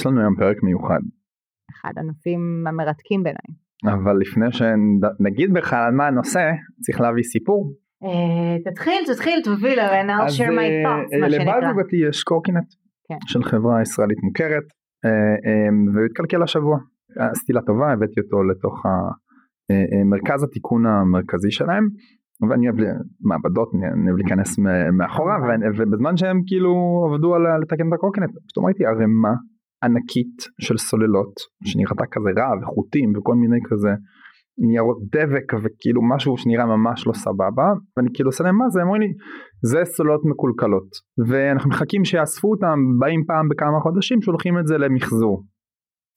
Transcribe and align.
יש 0.00 0.06
לנו 0.06 0.20
היום 0.20 0.34
פרק 0.36 0.62
מיוחד. 0.62 1.00
אחד 1.72 1.92
הנושאים 1.96 2.64
המרתקים 2.68 3.22
בעיניי. 3.22 3.50
אבל 3.84 4.16
לפני 4.18 4.52
שנגיד 4.52 5.52
בכלל 5.52 5.86
על 5.86 5.94
מה 5.94 6.06
הנושא, 6.06 6.50
צריך 6.80 7.00
להביא 7.00 7.22
סיפור. 7.22 7.72
אה, 8.04 8.70
תתחיל, 8.70 9.02
תתחיל, 9.06 9.40
תוביל, 9.44 9.78
and 9.80 10.08
I'll 10.08 10.32
share 10.38 10.52
my 10.58 10.68
אה, 10.70 10.84
thoughts, 10.84 11.20
מה 11.20 11.30
שנקרא. 11.30 11.56
לבת 11.56 11.76
זוגתי 11.76 11.96
יש 12.08 12.22
קורקינט 12.22 12.68
כן. 13.08 13.18
של 13.26 13.42
חברה 13.44 13.82
ישראלית 13.82 14.18
מוכרת, 14.22 14.66
אה, 15.04 15.68
והוא 15.94 16.06
התקלקל 16.06 16.42
השבוע. 16.42 16.78
עשיתי 17.18 17.52
לה 17.52 17.60
טובה, 17.62 17.92
הבאתי 17.92 18.20
אותו 18.20 18.42
לתוך 18.42 18.82
מרכז 20.04 20.42
התיקון 20.44 20.86
המרכזי 20.86 21.50
שלהם. 21.50 21.84
ואני 22.48 22.68
אוהב 22.68 22.80
מעבדות, 23.20 23.70
אני 23.74 24.10
אוהב 24.10 24.16
להיכנס 24.16 24.58
מאחורה, 24.98 25.36
ו- 25.42 25.78
ובזמן 25.78 26.16
שהם 26.16 26.40
כאילו 26.46 26.72
עבדו 27.08 27.34
על 27.34 27.42
לתקן 27.62 27.88
את 27.88 27.92
הקורקינט, 27.92 28.30
פתאום 28.48 28.66
ראיתי 28.66 28.86
ערימה 28.86 29.34
ענקית 29.84 30.36
של 30.60 30.76
סוללות, 30.78 31.34
שנראתה 31.64 32.04
כזה 32.12 32.30
רע 32.40 32.50
וחוטים 32.62 33.12
וכל 33.16 33.34
מיני 33.34 33.60
כזה 33.68 33.90
ניירות 34.68 34.98
דבק 35.14 35.48
וכאילו 35.62 36.00
משהו 36.14 36.36
שנראה 36.36 36.66
ממש 36.66 37.06
לא 37.06 37.12
סבבה, 37.12 37.68
ואני 37.96 38.08
כאילו 38.14 38.28
עושה 38.28 38.44
להם 38.44 38.56
מה 38.56 38.68
זה, 38.68 38.80
הם 38.80 38.86
אומרים 38.86 39.02
לי, 39.02 39.12
זה 39.70 39.80
סוללות 39.84 40.20
מקולקלות, 40.24 40.90
ואנחנו 41.28 41.70
מחכים 41.70 42.04
שיאספו 42.04 42.50
אותם, 42.50 42.78
באים 43.00 43.22
פעם 43.26 43.48
בכמה 43.48 43.80
חודשים, 43.82 44.22
שולחים 44.22 44.58
את 44.58 44.66
זה 44.66 44.78
למחזור. 44.78 45.44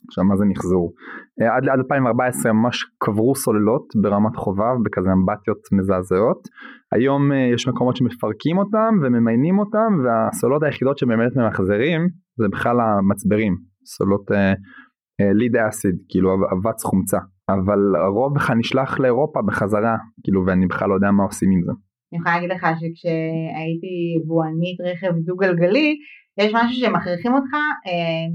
עכשיו 0.07 0.23
מה 0.23 0.35
זה 0.35 0.45
מחזור? 0.45 0.93
אה, 1.41 1.55
עד 1.55 1.63
עד 1.70 1.80
2014 1.80 2.53
ממש 2.53 2.85
קברו 3.03 3.35
סוללות 3.35 3.88
ברמת 4.02 4.35
חובב 4.35 4.76
בכזה 4.85 5.09
אמבטיות 5.13 5.62
מזעזעות. 5.71 6.41
היום 6.91 7.31
אה, 7.31 7.49
יש 7.53 7.67
מקומות 7.67 7.95
שמפרקים 7.95 8.57
אותם 8.57 8.91
וממיינים 9.02 9.59
אותם 9.59 9.91
והסוללות 10.03 10.63
היחידות 10.63 10.98
שבאמת 10.98 11.35
ממחזרים 11.35 12.02
זה 12.39 12.48
בכלל 12.52 12.77
המצברים. 12.81 13.53
סוללות 13.85 14.31
ליד 15.39 15.55
אסיד 15.55 15.95
כאילו 16.09 16.29
אבץ 16.34 16.84
חומצה. 16.84 17.17
אבל 17.49 17.81
הרוב 18.05 18.35
בכלל 18.35 18.55
נשלח 18.55 18.99
לאירופה 18.99 19.40
בחזרה 19.48 19.96
כאילו 20.24 20.46
ואני 20.48 20.68
בכלל 20.68 20.90
לא 20.90 20.96
יודע 20.96 21.12
מה 21.12 21.24
עושים 21.24 21.49
עם 21.51 21.62
זה. 21.65 21.71
אני 22.13 22.20
יכולה 22.20 22.35
להגיד 22.35 22.51
לך 22.51 22.63
שכשהייתי 22.79 23.93
יבואנית 24.18 24.77
רכב 24.87 25.13
דו 25.26 25.35
גלגלי, 25.35 25.98
יש 26.40 26.54
משהו 26.54 26.81
שמכריחים 26.81 27.34
אותך 27.34 27.54
אה, 27.87 28.26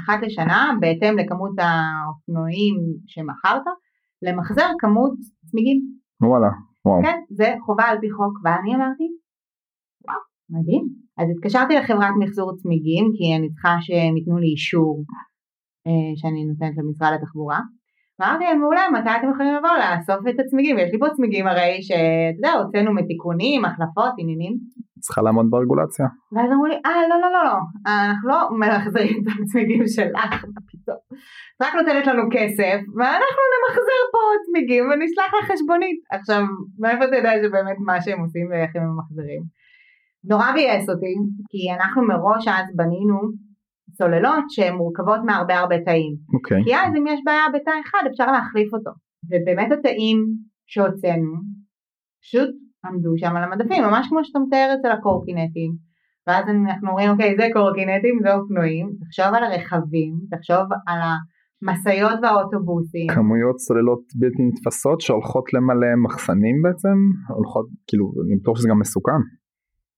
אחת 0.00 0.18
לשנה, 0.22 0.72
בהתאם 0.80 1.18
לכמות 1.18 1.54
האופנועים 1.58 2.74
שמכרת, 3.06 3.66
למחזר 4.22 4.68
כמות 4.78 5.14
צמיגים. 5.46 5.78
וואלה, 6.22 6.50
וואו. 6.84 7.02
כן, 7.02 7.18
זה 7.30 7.54
חובה 7.66 7.84
על 7.84 7.98
פי 8.00 8.10
חוק, 8.10 8.34
ואני 8.44 8.74
אמרתי, 8.76 9.06
וואו, 10.06 10.20
מדהים. 10.50 10.84
אז 11.18 11.26
התקשרתי 11.30 11.74
לחברת 11.74 12.14
מחזור 12.20 12.56
צמיגים, 12.56 13.04
כי 13.16 13.24
אני 13.36 13.48
צריכה 13.52 13.76
שהם 13.80 14.16
ייתנו 14.16 14.38
לי 14.38 14.46
אישור 14.46 15.04
אה, 15.86 16.12
שאני 16.16 16.44
נותנת 16.44 16.74
למשרד 16.78 17.12
התחבורה. 17.16 17.60
אמרתי 18.20 18.44
להם 18.44 18.60
מעולה 18.60 18.80
מתי 18.92 19.10
אתם 19.18 19.30
יכולים 19.30 19.54
לבוא 19.54 19.70
לאסוף 19.82 20.28
את 20.30 20.40
הצמיגים? 20.40 20.78
יש 20.78 20.92
לי 20.92 20.98
פה 20.98 21.06
צמיגים 21.16 21.46
הרי 21.46 21.78
שאתה 21.82 22.38
יודע 22.38 22.52
הוצאנו 22.52 22.94
מתיקונים 22.94 23.64
החלפות 23.64 24.12
עניינים. 24.18 24.52
צריכה 25.04 25.22
לעמוד 25.22 25.46
ברגולציה. 25.50 26.06
ואז 26.32 26.48
אמרו 26.52 26.66
לי 26.66 26.74
אה 26.86 27.08
לא 27.10 27.16
לא 27.22 27.28
לא 27.32 27.42
לא 27.48 27.56
אנחנו 27.86 28.28
לא 28.28 28.40
מחזרים 28.60 29.16
את 29.22 29.28
הצמיגים 29.42 29.84
שלך 29.86 30.34
פתאום. 30.70 31.00
רק 31.62 31.74
נותנת 31.74 32.06
לנו 32.06 32.22
כסף 32.34 32.78
ואנחנו 32.96 33.42
נמחזר 33.52 34.02
פה 34.12 34.20
צמיגים 34.46 34.84
ונשלח 34.84 35.30
לך 35.38 35.52
חשבונית 35.52 35.98
עכשיו 36.10 36.42
מאיפה 36.78 37.04
אתה 37.04 37.16
יודע 37.16 37.32
שבאמת 37.42 37.76
מה 37.86 38.00
שהם 38.00 38.20
עושים 38.20 38.46
ואיך 38.50 38.70
הם 38.76 38.82
ממחזרים? 38.82 39.42
נורא 40.30 40.52
ביאס 40.54 40.88
אותי 40.88 41.14
כי 41.50 41.62
אנחנו 41.76 42.02
מראש 42.10 42.48
אז 42.48 42.66
בנינו 42.76 43.18
סוללות 43.98 44.44
שהן 44.48 44.74
מורכבות 44.74 45.20
מהרבה 45.26 45.58
הרבה 45.58 45.76
תאים. 45.84 46.14
אוקיי. 46.34 46.60
כי 46.64 46.74
אז 46.74 46.92
אם 46.98 47.06
יש 47.06 47.20
בעיה 47.24 47.44
בתא 47.54 47.70
אחד 47.84 48.02
אפשר 48.10 48.26
להחליף 48.32 48.74
אותו. 48.74 48.90
ובאמת 49.30 49.72
התאים 49.72 50.18
שהוצאנו 50.66 51.32
פשוט 52.22 52.50
עמדו 52.86 53.12
שם 53.16 53.36
על 53.36 53.44
המדפים, 53.44 53.84
ממש 53.84 54.06
כמו 54.08 54.24
שאתה 54.24 54.38
מתאר 54.38 54.74
אצל 54.80 54.90
הקורקינטים. 54.90 55.72
ואז 56.26 56.44
אנחנו 56.48 56.88
אומרים 56.88 57.10
אוקיי 57.10 57.36
זה 57.36 57.46
קורקינטים 57.52 58.18
זה 58.22 58.34
אופנועים, 58.34 58.86
תחשוב 59.00 59.30
על 59.36 59.44
הרכבים, 59.44 60.12
תחשוב 60.30 60.64
על 60.88 60.98
המשאיות 61.62 62.18
והאוטובוסים. 62.22 63.08
כמויות 63.14 63.58
סוללות 63.58 64.04
בלתי 64.20 64.42
נתפסות 64.48 65.00
שהולכות 65.00 65.46
למלא 65.54 65.92
מחסנים 66.04 66.56
בעצם, 66.62 66.96
הולכות 67.36 67.66
כאילו 67.88 68.04
אני 68.26 68.36
בטוח 68.40 68.58
שזה 68.58 68.68
גם 68.68 68.78
מסוכן. 68.80 69.22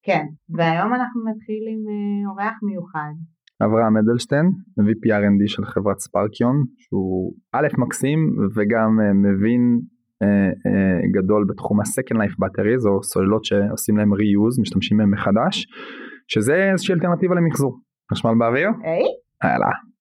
כן, 0.06 0.24
והיום 0.56 0.90
אנחנו 0.94 1.18
נתחיל 1.28 1.62
עם 1.72 1.82
אה, 1.92 2.30
אורח 2.30 2.56
מיוחד. 2.62 3.14
אברהם 3.62 3.96
אדלשטיין, 3.96 4.46
VP 4.80 5.02
R&D 5.08 5.42
של 5.46 5.64
חברת 5.64 5.98
ספרקיון, 5.98 6.64
שהוא 6.78 7.34
א' 7.52 7.66
מקסים 7.78 8.18
וגם 8.54 8.98
uh, 9.00 9.12
מבין 9.14 9.80
uh, 10.22 10.26
uh, 10.26 11.22
גדול 11.22 11.46
בתחום 11.48 11.80
ה-Second 11.80 12.16
Life 12.16 12.36
Batteries 12.42 12.88
או 12.88 13.02
סוללות 13.02 13.44
שעושים 13.44 13.96
להם 13.96 14.12
reuse, 14.12 14.60
משתמשים 14.60 14.98
בהם 14.98 15.10
מחדש, 15.10 15.66
שזה 16.28 16.70
איזושהי 16.72 16.94
אלטרנטיבה 16.94 17.34
למחזור. 17.34 17.80
חשמל 18.12 18.34
באוויר? 18.38 18.68
היי? 18.82 19.02
יאללה. 19.44 19.93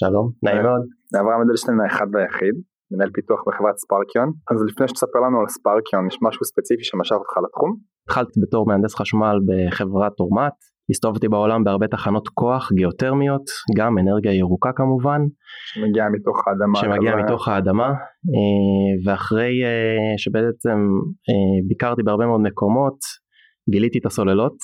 שלום, 0.00 0.26
נעים 0.42 0.62
מאוד. 0.62 0.82
אברהם 1.20 1.40
אדלשטיין 1.44 1.78
האחד 1.80 2.06
והיחיד, 2.12 2.54
מנהל 2.90 3.10
פיתוח 3.16 3.40
בחברת 3.46 3.76
ספרקיון. 3.84 4.28
אז 4.50 4.58
לפני 4.68 4.88
שתספר 4.88 5.20
לנו 5.26 5.40
על 5.40 5.48
ספרקיון, 5.48 6.06
יש 6.10 6.18
משהו 6.26 6.44
ספציפי 6.44 6.84
שמשך 6.84 7.16
אותך 7.22 7.34
לתחום? 7.44 7.70
התחלתי 8.04 8.40
בתור 8.42 8.66
מהנדס 8.68 8.94
חשמל 8.94 9.36
בחברת 9.48 10.12
אורמט, 10.20 10.56
הסתובבתי 10.90 11.28
בעולם 11.28 11.64
בהרבה 11.64 11.86
תחנות 11.88 12.28
כוח 12.28 12.72
גיאותרמיות, 12.72 13.46
גם 13.76 13.98
אנרגיה 13.98 14.32
ירוקה 14.32 14.70
כמובן. 14.76 15.20
שמגיעה 15.72 16.08
מתוך 16.10 16.36
האדמה. 16.48 16.78
שמגיעה 16.80 17.16
מתוך 17.24 17.48
האדמה, 17.48 17.88
אה, 18.34 18.92
ואחרי 19.04 19.64
אה, 19.64 20.14
שבעצם 20.18 20.78
אה, 21.28 21.68
ביקרתי 21.68 22.02
בהרבה 22.02 22.26
מאוד 22.26 22.40
מקומות, 22.40 22.98
גיליתי 23.70 23.98
את 23.98 24.06
הסוללות, 24.06 24.56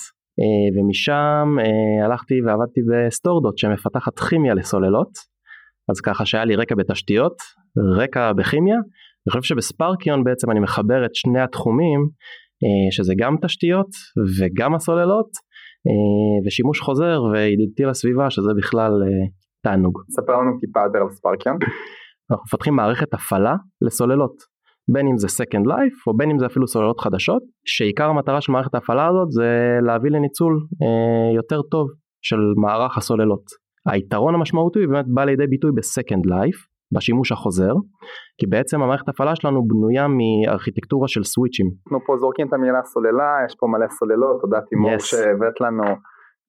ומשם 0.76 1.56
הלכתי 2.04 2.34
ועבדתי 2.46 2.80
בסטורדות 2.90 3.58
שמפתחת 3.58 4.18
כימיה 4.18 4.54
לסוללות, 4.54 5.10
אז 5.90 6.00
ככה 6.00 6.26
שהיה 6.26 6.44
לי 6.44 6.56
רקע 6.56 6.74
בתשתיות, 6.74 7.36
רקע 7.98 8.32
בכימיה, 8.32 8.76
אני 8.76 9.30
חושב 9.30 9.42
שבספרקיון 9.42 10.24
בעצם 10.24 10.50
אני 10.50 10.60
מחבר 10.60 11.06
את 11.06 11.14
שני 11.14 11.40
התחומים, 11.40 12.00
שזה 12.90 13.14
גם 13.18 13.36
תשתיות 13.42 13.88
וגם 14.40 14.74
הסוללות, 14.74 15.30
ושימוש 16.46 16.80
חוזר 16.80 17.22
וידידותי 17.32 17.84
לסביבה 17.84 18.30
שזה 18.30 18.50
בכלל 18.58 18.90
תענוג. 19.64 19.98
ספר 20.10 20.32
לנו 20.32 20.50
טיפה 20.60 20.80
יותר 20.86 20.98
על 20.98 21.10
ספרקיון. 21.10 21.56
אנחנו 22.30 22.44
מפתחים 22.44 22.74
מערכת 22.74 23.14
הפעלה 23.14 23.54
לסוללות. 23.82 24.51
בין 24.88 25.06
אם 25.06 25.18
זה 25.18 25.26
Second 25.26 25.64
Life 25.66 25.98
או 26.06 26.16
בין 26.16 26.30
אם 26.30 26.38
זה 26.38 26.46
אפילו 26.46 26.66
סוללות 26.66 27.00
חדשות 27.00 27.42
שעיקר 27.66 28.08
המטרה 28.08 28.40
של 28.40 28.52
מערכת 28.52 28.74
ההפעלה 28.74 29.08
הזאת 29.08 29.30
זה 29.30 29.78
להביא 29.82 30.10
לניצול 30.10 30.54
אה, 30.82 31.34
יותר 31.34 31.62
טוב 31.62 31.86
של 32.22 32.36
מערך 32.56 32.96
הסוללות. 32.96 33.44
היתרון 33.86 34.34
המשמעותי 34.34 34.86
באמת 34.86 35.04
בא 35.14 35.24
לידי 35.24 35.46
ביטוי 35.46 35.70
ב-Second 35.76 36.24
Life 36.32 36.60
בשימוש 36.94 37.32
החוזר 37.32 37.74
כי 38.38 38.46
בעצם 38.46 38.82
המערכת 38.82 39.08
ההפעלה 39.08 39.36
שלנו 39.36 39.68
בנויה 39.68 40.06
מארכיטקטורה 40.08 41.08
של 41.08 41.24
סוויצ'ים. 41.24 41.66
אנחנו 41.66 42.06
פה 42.06 42.16
זורקים 42.16 42.46
את 42.48 42.52
המילה 42.52 42.82
סוללה 42.82 43.30
יש 43.46 43.54
פה 43.60 43.66
מלא 43.66 43.88
סוללות 43.88 44.40
תודה 44.40 44.60
תימור 44.68 44.94
yes. 44.94 44.98
שהבאת 44.98 45.60
לנו 45.60 45.84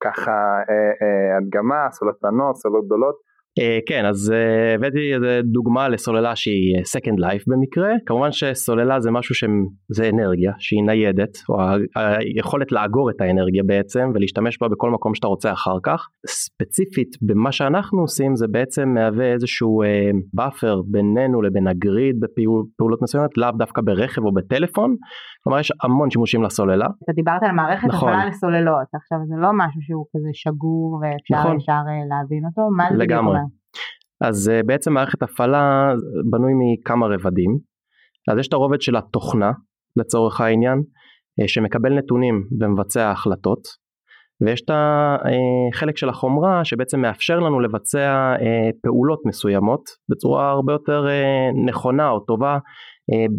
ככה 0.03 0.31
אה, 0.69 0.91
אה, 1.01 1.37
הדגמה 1.37 1.81
סוללות 1.91 2.17
קטנות 2.17 2.55
סוללות 2.55 2.85
גדולות. 2.85 3.15
Uh, 3.59 3.83
כן 3.87 4.05
אז 4.05 4.33
uh, 4.33 4.75
הבאתי 4.75 5.13
איזה 5.13 5.41
דוגמה 5.43 5.89
לסוללה 5.89 6.35
שהיא 6.35 6.75
second 6.97 7.19
life 7.19 7.43
במקרה 7.47 7.89
כמובן 8.05 8.31
שסוללה 8.31 8.99
זה 8.99 9.11
משהו 9.11 9.35
שזה 9.35 10.09
אנרגיה 10.09 10.51
שהיא 10.59 10.83
ניידת 10.85 11.37
או 11.49 11.55
היכולת 11.95 12.71
לאגור 12.71 13.09
את 13.09 13.21
האנרגיה 13.21 13.63
בעצם 13.65 14.11
ולהשתמש 14.15 14.57
בה 14.61 14.67
בכל 14.67 14.91
מקום 14.91 15.15
שאתה 15.15 15.27
רוצה 15.27 15.51
אחר 15.51 15.77
כך 15.83 16.07
ספציפית 16.27 17.09
במה 17.21 17.51
שאנחנו 17.51 18.01
עושים 18.01 18.35
זה 18.35 18.45
בעצם 18.47 18.89
מהווה 18.89 19.33
איזשהו 19.33 19.81
buffer 20.33 20.79
אה, 20.79 20.91
בינינו 20.91 21.41
לבין 21.41 21.67
ה 21.67 21.77
grid 21.77 22.15
בפעולות 22.19 23.01
מסוימת 23.01 23.37
לאו 23.37 23.51
דווקא 23.51 23.81
ברכב 23.85 24.25
או 24.25 24.33
בטלפון 24.33 24.95
כלומר 25.43 25.59
יש 25.59 25.71
המון 25.83 26.09
שימושים 26.09 26.43
לסוללה. 26.43 26.85
אתה 27.03 27.11
דיברת 27.11 27.43
על 27.43 27.51
מערכת 27.51 27.87
נכון. 27.87 28.09
הפעלה 28.09 28.25
לסוללות 28.25 28.87
עכשיו 28.93 29.17
זה 29.27 29.35
לא 29.37 29.49
משהו 29.53 29.81
שהוא 29.81 30.05
כזה 30.15 30.29
שגור 30.33 30.99
ואפשר 31.01 31.39
נכון. 31.39 31.57
להבין 32.09 32.45
אותו 32.45 32.61
מה 32.77 32.83
זה 32.91 32.97
לגמרי. 32.97 33.37
אז 34.21 34.49
אה, 34.49 34.65
בעצם 34.65 34.93
מערכת 34.93 35.23
הפעלה 35.23 35.93
בנוי 36.31 36.51
מכמה 36.55 37.07
רבדים. 37.07 37.57
אז 38.31 38.37
יש 38.37 38.47
את 38.47 38.53
הרובד 38.53 38.81
של 38.81 38.95
התוכנה 38.95 39.51
לצורך 39.95 40.41
העניין, 40.41 40.81
אה, 41.41 41.47
שמקבל 41.47 41.93
נתונים 41.93 42.43
ומבצע 42.61 43.11
החלטות, 43.11 43.59
ויש 44.41 44.61
את 44.61 44.69
החלק 44.73 45.97
של 45.97 46.09
החומרה 46.09 46.65
שבעצם 46.65 47.01
מאפשר 47.01 47.39
לנו 47.39 47.59
לבצע 47.59 48.35
פעולות 48.83 49.19
מסוימות 49.25 49.81
בצורה 50.09 50.51
הרבה 50.51 50.73
יותר 50.73 51.05
נכונה 51.65 52.09
או 52.09 52.19
טובה 52.19 52.57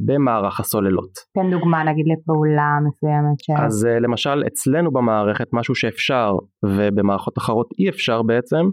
במערך 0.06 0.60
הסוללות. 0.60 1.12
תן 1.34 1.50
דוגמה 1.50 1.84
נגיד 1.84 2.04
לפעולה 2.12 2.70
מסוימת 2.86 3.38
ש... 3.38 3.64
אז 3.66 3.88
למשל 4.00 4.42
אצלנו 4.46 4.92
במערכת 4.92 5.46
משהו 5.52 5.74
שאפשר 5.74 6.32
ובמערכות 6.64 7.38
אחרות 7.38 7.66
אי 7.78 7.88
אפשר 7.88 8.22
בעצם 8.22 8.64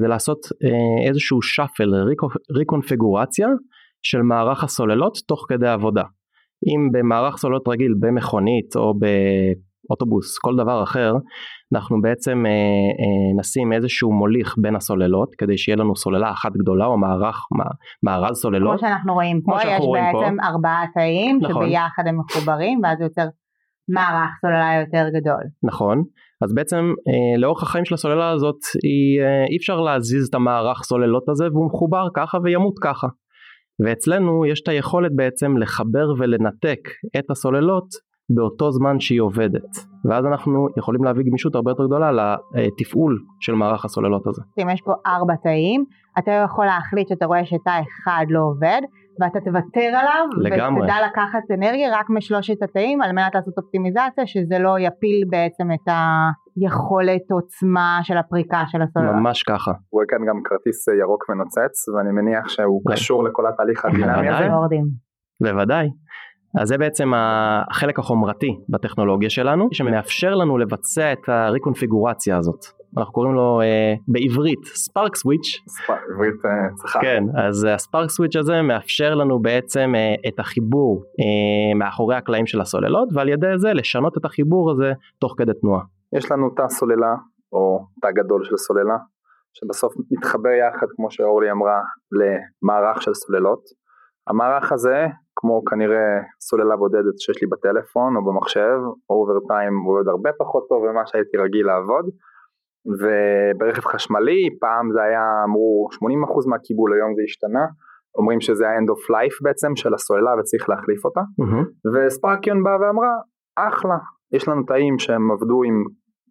זה 0.00 0.08
לעשות 0.08 0.38
איזשהו 1.08 1.42
שאפל 1.42 1.90
ריקונפיגורציה 2.56 3.48
של 4.02 4.22
מערך 4.22 4.64
הסוללות 4.64 5.18
תוך 5.28 5.46
כדי 5.48 5.68
עבודה. 5.68 6.02
אם 6.66 6.88
במערך 6.92 7.36
סוללות 7.36 7.68
רגיל 7.68 7.94
במכונית 8.00 8.76
או 8.76 8.94
באוטובוס 9.88 10.38
כל 10.38 10.54
דבר 10.56 10.82
אחר 10.82 11.12
אנחנו 11.74 12.00
בעצם 12.00 12.46
אה, 12.46 12.50
אה, 12.50 13.38
נשים 13.40 13.72
איזשהו 13.72 14.12
מוליך 14.12 14.54
בין 14.58 14.76
הסוללות 14.76 15.34
כדי 15.38 15.58
שיהיה 15.58 15.76
לנו 15.76 15.96
סוללה 15.96 16.30
אחת 16.30 16.52
גדולה 16.52 16.86
או 16.86 16.98
מערך 16.98 17.36
מארז 18.02 18.36
סוללות. 18.36 18.78
כמו 18.78 18.88
שאנחנו 18.88 19.14
רואים 19.14 19.40
פה 19.44 19.56
יש 19.60 19.84
בעצם 19.92 20.36
פה. 20.40 20.46
ארבעה 20.46 20.84
תאים 20.94 21.38
נכון. 21.42 21.66
שביחד 21.66 22.02
הם 22.06 22.18
מחוברים 22.18 22.80
ואז 22.82 23.00
יוצר 23.00 23.26
מערך 23.88 24.30
סוללה 24.40 24.80
יותר 24.80 25.08
גדול. 25.18 25.42
נכון 25.62 26.02
אז 26.44 26.54
בעצם 26.54 26.76
אה, 27.08 27.38
לאורך 27.38 27.62
החיים 27.62 27.84
של 27.84 27.94
הסוללה 27.94 28.30
הזאת 28.30 28.58
אי, 28.84 29.24
אה, 29.24 29.44
אי 29.50 29.56
אפשר 29.56 29.80
להזיז 29.80 30.28
את 30.28 30.34
המערך 30.34 30.82
סוללות 30.82 31.28
הזה 31.28 31.44
והוא 31.52 31.66
מחובר 31.66 32.06
ככה 32.14 32.38
וימות 32.44 32.74
ככה. 32.82 33.06
ואצלנו 33.84 34.46
יש 34.46 34.60
את 34.62 34.68
היכולת 34.68 35.10
בעצם 35.16 35.56
לחבר 35.56 36.06
ולנתק 36.18 36.80
את 37.18 37.30
הסוללות 37.30 37.88
באותו 38.30 38.70
זמן 38.70 39.00
שהיא 39.00 39.20
עובדת 39.20 39.70
ואז 40.04 40.26
אנחנו 40.26 40.68
יכולים 40.78 41.04
להביא 41.04 41.24
גמישות 41.28 41.54
הרבה 41.54 41.70
יותר 41.70 41.86
גדולה 41.86 42.36
לתפעול 42.54 43.18
של 43.40 43.52
מערך 43.52 43.84
הסוללות 43.84 44.26
הזה. 44.26 44.42
אם 44.62 44.68
יש 44.70 44.80
פה 44.80 44.92
ארבע 45.06 45.34
תאים 45.42 45.84
אתה 46.18 46.30
יכול 46.30 46.66
להחליט 46.66 47.08
שאתה 47.08 47.26
רואה 47.26 47.44
שתא 47.44 47.80
אחד 47.80 48.26
לא 48.28 48.40
עובד 48.40 48.80
ואתה 49.20 49.40
תוותר 49.40 49.86
עליו 50.00 50.26
לגמרי. 50.36 50.82
ותדע 50.82 50.94
לקחת 51.06 51.42
אנרגיה 51.54 51.98
רק 51.98 52.10
משלושת 52.10 52.62
התאים 52.62 53.02
על 53.02 53.12
מנת 53.12 53.34
לעשות 53.34 53.54
אופטימיזציה 53.58 54.26
שזה 54.26 54.58
לא 54.58 54.78
יפיל 54.78 55.24
בעצם 55.30 55.72
את 55.72 55.92
היכולת 56.56 57.30
עוצמה 57.30 57.98
של 58.02 58.16
הפריקה 58.16 58.62
של 58.66 58.82
הסוללה. 58.82 59.12
ממש 59.12 59.42
ככה. 59.42 59.72
הוא 59.88 60.02
כאן 60.08 60.18
גם 60.28 60.40
כרטיס 60.44 60.88
ירוק 61.00 61.24
ונוצץ 61.30 61.88
ואני 61.88 62.10
מניח 62.12 62.48
שהוא 62.48 62.82
קשור 62.92 63.24
לכל 63.24 63.46
התהליך 63.46 63.84
הדינמי 63.84 64.28
הזה. 64.28 64.44
בוודאי. 65.42 65.88
אז 66.60 66.68
זה 66.68 66.78
בעצם 66.78 67.12
החלק 67.14 67.98
החומרתי 67.98 68.60
בטכנולוגיה 68.68 69.30
שלנו 69.30 69.68
שמאפשר 69.72 70.34
לנו 70.34 70.58
לבצע 70.58 71.12
את 71.12 71.28
הריקונפיגורציה 71.28 72.36
הזאת. 72.36 72.64
אנחנו 72.98 73.12
קוראים 73.12 73.34
לו 73.34 73.60
אה, 73.60 73.94
בעברית 74.08 74.64
ספארק 74.64 75.16
סוויץ'. 75.16 75.60
עברית 75.88 76.34
צריכה. 76.74 77.00
כן, 77.00 77.24
אז 77.48 77.66
הספארק 77.74 78.10
סוויץ' 78.10 78.36
הזה 78.36 78.62
מאפשר 78.62 79.14
לנו 79.14 79.42
בעצם 79.42 79.92
אה, 79.96 80.14
את 80.28 80.38
החיבור 80.38 81.02
אה, 81.20 81.78
מאחורי 81.78 82.16
הקלעים 82.16 82.46
של 82.46 82.60
הסוללות 82.60 83.08
ועל 83.14 83.28
ידי 83.28 83.58
זה 83.58 83.72
לשנות 83.72 84.18
את 84.18 84.24
החיבור 84.24 84.70
הזה 84.70 84.92
תוך 85.18 85.34
כדי 85.38 85.52
תנועה. 85.60 85.82
יש 86.12 86.30
לנו 86.30 86.50
תא 86.50 86.68
סוללה 86.68 87.14
או 87.52 87.86
תא 88.02 88.08
גדול 88.10 88.44
של 88.44 88.56
סוללה 88.56 88.96
שבסוף 89.52 89.94
מתחבר 90.10 90.48
יחד 90.48 90.86
כמו 90.96 91.10
שאורלי 91.10 91.50
אמרה 91.50 91.80
למערך 92.12 93.02
של 93.02 93.14
סוללות. 93.14 93.60
המערך 94.28 94.72
הזה 94.72 95.06
כמו 95.36 95.64
כנראה 95.64 96.08
סוללה 96.40 96.76
בודדת 96.76 97.18
שיש 97.18 97.42
לי 97.42 97.48
בטלפון 97.52 98.16
או 98.16 98.24
במחשב, 98.24 98.78
אובר 99.10 99.38
טיים 99.48 99.74
עובד 99.86 100.08
הרבה 100.08 100.30
פחות 100.38 100.64
טוב 100.68 100.90
ממה 100.90 101.06
שהייתי 101.06 101.36
רגיל 101.36 101.66
לעבוד. 101.66 102.06
וברכב 103.00 103.84
חשמלי 103.92 104.42
פעם 104.60 104.90
זה 104.94 105.02
היה 105.02 105.24
אמרו 105.44 105.88
80% 105.92 106.50
מהקיבול 106.50 106.90
היום 106.94 107.14
זה 107.16 107.22
השתנה. 107.28 107.64
אומרים 108.18 108.40
שזה 108.40 108.64
ה-end 108.68 108.90
of 108.94 109.02
life 109.14 109.38
בעצם 109.42 109.76
של 109.76 109.94
הסוללה 109.94 110.30
וצריך 110.38 110.68
להחליף 110.68 111.04
אותה. 111.04 111.20
mm-hmm. 111.20 111.64
וספרקיון 111.92 112.62
באה 112.64 112.80
ואמרה 112.80 113.12
אחלה 113.56 113.98
יש 114.32 114.48
לנו 114.48 114.62
תאים 114.62 114.98
שהם 114.98 115.30
עבדו 115.30 115.62
עם 115.62 115.84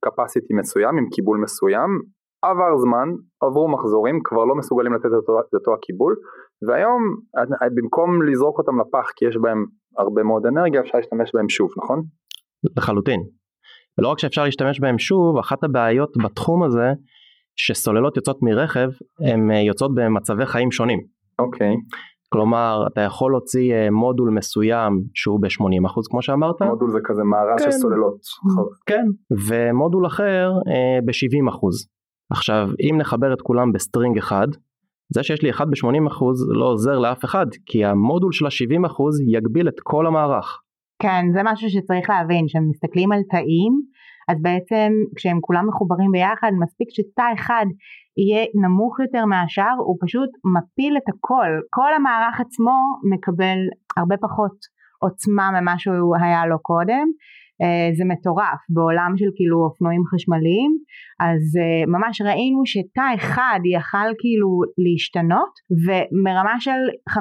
capacity 0.06 0.52
מסוים 0.60 0.98
עם 0.98 1.06
קיבול 1.10 1.38
מסוים 1.44 1.90
עבר 2.42 2.78
זמן 2.78 3.08
עברו 3.42 3.68
מחזורים 3.68 4.20
כבר 4.24 4.46
לא 4.46 4.56
מסוגלים 4.56 4.94
לתת 4.94 5.14
אותו, 5.16 5.34
אותו 5.54 5.74
הקיבול 5.74 6.16
והיום 6.68 7.02
במקום 7.76 8.24
לזרוק 8.24 8.58
אותם 8.60 8.80
לפח 8.80 9.12
כי 9.16 9.26
יש 9.26 9.38
בהם 9.42 9.66
הרבה 9.98 10.24
מאוד 10.24 10.46
אנרגיה 10.46 10.82
אפשר 10.82 10.98
להשתמש 10.98 11.32
בהם 11.34 11.50
שוב 11.50 11.70
נכון? 11.84 12.02
לחלוטין 12.78 13.20
ולא 13.98 14.08
רק 14.08 14.20
שאפשר 14.20 14.44
להשתמש 14.44 14.80
בהם 14.80 15.00
שוב 15.00 15.38
אחת 15.38 15.64
הבעיות 15.64 16.14
בתחום 16.24 16.64
הזה 16.64 16.92
שסוללות 17.56 18.18
יוצאות 18.18 18.40
מרכב 18.42 18.90
הן 19.20 19.52
אה, 19.52 19.60
יוצאות 19.60 19.92
במצבי 19.96 20.46
חיים 20.46 20.72
שונים 20.72 21.00
אוקיי 21.40 21.74
okay. 21.74 21.98
כלומר 22.30 22.88
אתה 22.88 23.02
יכול 23.02 23.32
להוציא 23.32 23.74
אה, 23.74 23.92
מודול 23.92 24.30
מסוים 24.30 25.02
שהוא 25.14 25.42
ב-80% 25.42 26.02
כמו 26.10 26.22
שאמרת 26.22 26.62
מודול 26.62 26.90
זה 26.90 27.00
כזה 27.04 27.24
מארז 27.24 27.60
כן. 27.60 27.72
של 27.72 27.78
סוללות 27.78 28.20
כן 28.86 29.06
ומודול 29.50 30.06
אחר 30.06 30.52
אה, 30.68 31.00
ב-70% 31.06 31.60
עכשיו 32.32 32.68
אם 32.90 32.98
נחבר 32.98 33.34
את 33.34 33.42
כולם 33.42 33.72
ב 33.72 33.78
string 33.78 34.18
אחד 34.18 34.48
זה 35.14 35.24
שיש 35.24 35.44
לי 35.44 35.50
אחד 35.50 35.66
ב-80% 35.70 36.26
לא 36.60 36.66
עוזר 36.66 37.00
לאף 37.00 37.26
אחד 37.26 37.46
כי 37.66 37.86
המודול 37.86 38.32
של 38.32 38.46
ה-70% 38.46 39.00
יגביל 39.38 39.68
את 39.68 39.80
כל 39.84 40.08
המערך. 40.08 40.62
כן 41.02 41.26
זה 41.34 41.42
משהו 41.44 41.70
שצריך 41.70 42.10
להבין 42.10 42.46
כשמסתכלים 42.48 43.12
על 43.12 43.20
תאים 43.30 43.74
אז 44.30 44.38
בעצם 44.42 44.92
כשהם 45.16 45.40
כולם 45.42 45.68
מחוברים 45.68 46.12
ביחד 46.12 46.52
מספיק 46.64 46.88
שתא 46.92 47.28
אחד 47.36 47.66
יהיה 48.18 48.46
נמוך 48.64 49.00
יותר 49.00 49.26
מהשאר 49.26 49.76
הוא 49.86 49.98
פשוט 50.04 50.30
מפיל 50.56 50.98
את 50.98 51.08
הכל 51.14 51.52
כל 51.70 51.94
המערך 51.96 52.40
עצמו 52.40 52.78
מקבל 53.12 53.58
הרבה 53.98 54.18
פחות 54.18 54.58
עוצמה 55.00 55.48
ממה 55.56 55.76
שהוא 55.78 56.16
היה 56.22 56.46
לו 56.46 56.60
קודם 56.62 57.06
זה 57.98 58.04
מטורף. 58.12 58.62
בעולם 58.76 59.12
של 59.20 59.30
כאילו 59.36 59.58
אופנועים 59.66 60.04
חשמליים 60.12 60.72
אז 61.28 61.44
אה, 61.62 61.84
ממש 61.96 62.22
ראינו 62.22 62.60
שתא 62.66 63.08
אחד 63.16 63.60
יכל 63.76 64.10
כאילו 64.22 64.50
להשתנות 64.84 65.54
ומרמה 65.86 66.56
של 66.60 66.82
50-60 67.10 67.14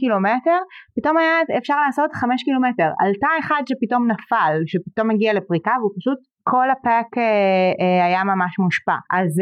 קילומטר 0.00 0.58
פתאום 0.96 1.16
היה 1.16 1.34
אפשר 1.58 1.76
לעשות 1.86 2.10
5 2.12 2.42
קילומטר. 2.44 2.90
על 3.00 3.12
תא 3.20 3.32
אחד 3.40 3.62
שפתאום 3.68 4.10
נפל 4.10 4.54
שפתאום 4.66 5.10
הגיע 5.10 5.32
לפריקה 5.32 5.72
והוא 5.78 5.92
פשוט 5.98 6.18
כל 6.50 6.70
הפאק 6.70 7.18
אה, 7.18 8.04
היה 8.06 8.24
ממש 8.24 8.58
מושפע. 8.58 8.96
אז 9.18 9.32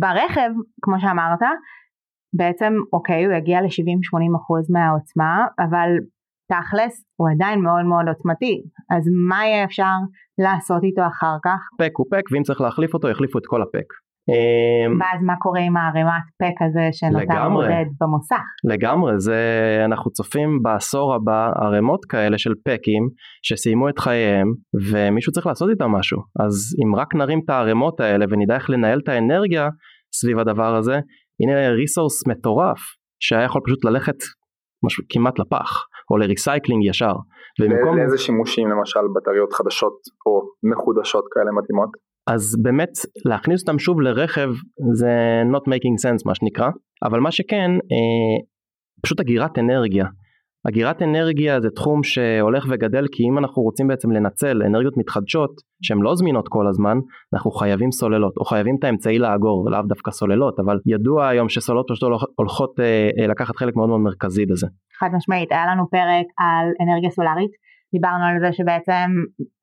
ברכב 0.00 0.50
כמו 0.82 1.00
שאמרת 1.00 1.42
בעצם 2.38 2.72
אוקיי 2.92 3.24
הוא 3.24 3.34
יגיע 3.34 3.60
ל-70-80% 3.60 4.72
מהעוצמה 4.74 5.46
אבל 5.64 5.88
תכלס 6.52 7.04
הוא 7.18 7.28
עדיין 7.34 7.60
מאוד 7.60 7.84
מאוד 7.84 8.08
עוצמתי 8.08 8.54
אז 8.90 9.04
מה 9.28 9.46
יהיה 9.46 9.64
אפשר 9.64 9.94
לעשות 10.38 10.82
איתו 10.84 11.02
אחר 11.06 11.36
כך? 11.44 11.60
פק 11.78 11.92
הוא 11.96 12.06
פק 12.10 12.24
ואם 12.32 12.42
צריך 12.42 12.60
להחליף 12.60 12.94
אותו 12.94 13.08
יחליפו 13.08 13.38
את 13.38 13.46
כל 13.46 13.62
הפק. 13.62 13.88
אמ, 14.30 15.00
ואז 15.00 15.22
מה 15.22 15.36
קורה 15.38 15.60
עם 15.60 15.76
הערימת 15.76 16.26
פק 16.42 16.62
הזה 16.62 16.88
שנותר 16.92 17.48
בודד 17.48 17.86
במוסך? 18.00 18.44
לגמרי, 18.64 19.12
זה 19.16 19.40
אנחנו 19.84 20.10
צופים 20.10 20.62
בעשור 20.62 21.14
הבא 21.14 21.50
ערימות 21.62 22.04
כאלה 22.04 22.38
של 22.38 22.52
פקים 22.64 23.08
שסיימו 23.42 23.88
את 23.88 23.98
חייהם 23.98 24.46
ומישהו 24.92 25.32
צריך 25.32 25.46
לעשות 25.46 25.70
איתם 25.70 25.90
משהו 25.90 26.18
אז 26.40 26.54
אם 26.82 26.96
רק 26.96 27.14
נרים 27.14 27.40
את 27.44 27.50
הערימות 27.50 28.00
האלה 28.00 28.24
ונדע 28.30 28.54
איך 28.54 28.70
לנהל 28.70 28.98
את 28.98 29.08
האנרגיה 29.08 29.68
סביב 30.14 30.38
הדבר 30.38 30.74
הזה 30.76 31.00
הנה 31.42 31.68
resource 31.68 32.26
מטורף 32.26 32.78
שהיה 33.22 33.44
יכול 33.44 33.62
פשוט 33.66 33.84
ללכת 33.84 34.16
משהו 34.84 35.04
כמעט 35.08 35.38
לפח 35.38 35.84
או 36.10 36.16
ל 36.16 36.23
recycling 36.23 36.84
ישר. 36.84 37.14
ובמקום... 37.60 37.98
לאיזה 37.98 38.18
שימושים 38.18 38.68
למשל 38.70 39.00
בטריות 39.16 39.52
חדשות 39.52 39.96
או 40.26 40.40
מחודשות 40.72 41.24
כאלה 41.32 41.50
מתאימות? 41.58 41.90
אז 42.26 42.56
באמת 42.62 42.92
להכניס 43.24 43.60
אותם 43.60 43.78
שוב 43.78 44.00
לרכב 44.00 44.48
זה 44.94 45.42
not 45.52 45.64
making 45.72 45.96
sense 46.04 46.22
מה 46.26 46.34
שנקרא 46.34 46.68
אבל 47.02 47.20
מה 47.20 47.30
שכן 47.30 47.70
אה, 47.70 48.36
פשוט 49.02 49.20
אגירת 49.20 49.58
אנרגיה 49.58 50.04
אגירת 50.68 51.02
אנרגיה 51.02 51.60
זה 51.60 51.70
תחום 51.70 52.02
שהולך 52.02 52.64
וגדל 52.70 53.06
כי 53.12 53.22
אם 53.28 53.38
אנחנו 53.38 53.62
רוצים 53.62 53.88
בעצם 53.88 54.10
לנצל 54.10 54.62
אנרגיות 54.62 54.96
מתחדשות 54.96 55.50
שהן 55.82 55.98
לא 56.02 56.14
זמינות 56.14 56.48
כל 56.48 56.66
הזמן 56.68 56.96
אנחנו 57.34 57.50
חייבים 57.50 57.90
סוללות 57.92 58.36
או 58.36 58.44
חייבים 58.44 58.76
את 58.78 58.84
האמצעי 58.84 59.18
לאגור 59.18 59.70
לאו 59.70 59.82
דווקא 59.82 60.10
סוללות 60.10 60.60
אבל 60.60 60.76
ידוע 60.86 61.28
היום 61.28 61.48
שסוללות 61.48 61.86
פשוט 61.90 62.10
הולכות 62.38 62.80
אה, 62.80 63.08
אה, 63.18 63.26
לקחת 63.26 63.56
חלק 63.56 63.76
מאוד 63.76 63.88
מאוד 63.88 64.00
מרכזי 64.00 64.46
בזה. 64.46 64.66
חד 65.00 65.10
משמעית 65.16 65.52
היה 65.52 65.66
לנו 65.70 65.90
פרק 65.90 66.26
על 66.44 66.66
אנרגיה 66.82 67.10
סולארית 67.10 67.50
דיברנו 67.94 68.24
על 68.24 68.36
זה 68.40 68.52
שבעצם 68.52 69.08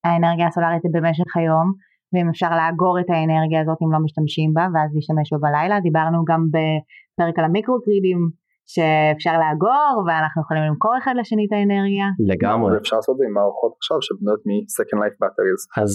האנרגיה 0.06 0.48
הסולארית 0.48 0.84
היא 0.84 0.92
במשך 0.96 1.38
היום 1.38 1.68
ואם 2.14 2.30
אפשר 2.30 2.52
לאגור 2.60 3.00
את 3.00 3.10
האנרגיה 3.10 3.62
הזאת 3.62 3.78
אם 3.84 3.92
לא 3.94 4.00
משתמשים 4.06 4.50
בה 4.54 4.66
ואז 4.74 4.90
להשתמש 4.96 5.28
בה 5.32 5.40
בלילה 5.46 5.80
דיברנו 5.80 6.18
גם 6.30 6.42
בפרק 6.54 7.40
על 7.40 7.46
המיקרוגרידים 7.46 8.20
שאפשר 8.74 9.34
לאגור 9.44 9.94
ואנחנו 10.06 10.42
יכולים 10.42 10.64
למכור 10.64 10.94
אחד 11.02 11.14
לשני 11.20 11.46
את 11.48 11.54
האנרגיה. 11.56 12.08
לגמרי. 12.32 12.74
ואפשר 12.74 12.96
לעשות 12.96 13.14
את 13.14 13.20
זה 13.20 13.26
עם 13.28 13.34
מערכות 13.38 13.74
עכשיו 13.80 13.98
שבנויות 14.06 14.42
מ-Second 14.48 15.00
Life 15.04 15.18
Batteries. 15.22 15.62
אז. 15.82 15.90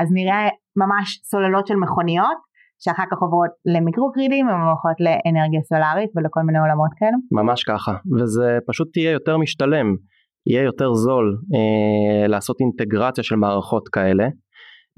אז 0.00 0.08
נראה 0.18 0.42
ממש 0.82 1.06
סוללות 1.30 1.66
של 1.66 1.76
מכוניות 1.84 2.38
שאחר 2.82 3.06
כך 3.10 3.18
עוברות 3.24 3.52
למיקרוגרידים 3.74 4.48
הן 4.48 4.60
הולכות 4.66 4.96
לאנרגיה 5.06 5.60
סולארית 5.68 6.10
ולכל 6.16 6.40
מיני 6.46 6.58
עולמות 6.58 6.90
כאלו. 6.98 7.18
ממש 7.32 7.64
ככה 7.64 7.92
וזה 8.16 8.58
פשוט 8.66 8.88
תהיה 8.92 9.10
יותר 9.10 9.36
משתלם 9.38 9.96
יהיה 10.46 10.62
יותר 10.62 10.94
זול 10.94 11.38
אה, 11.54 12.28
לעשות 12.28 12.56
אינטגרציה 12.60 13.24
של 13.24 13.36
מערכות 13.36 13.88
כאלה 13.88 14.24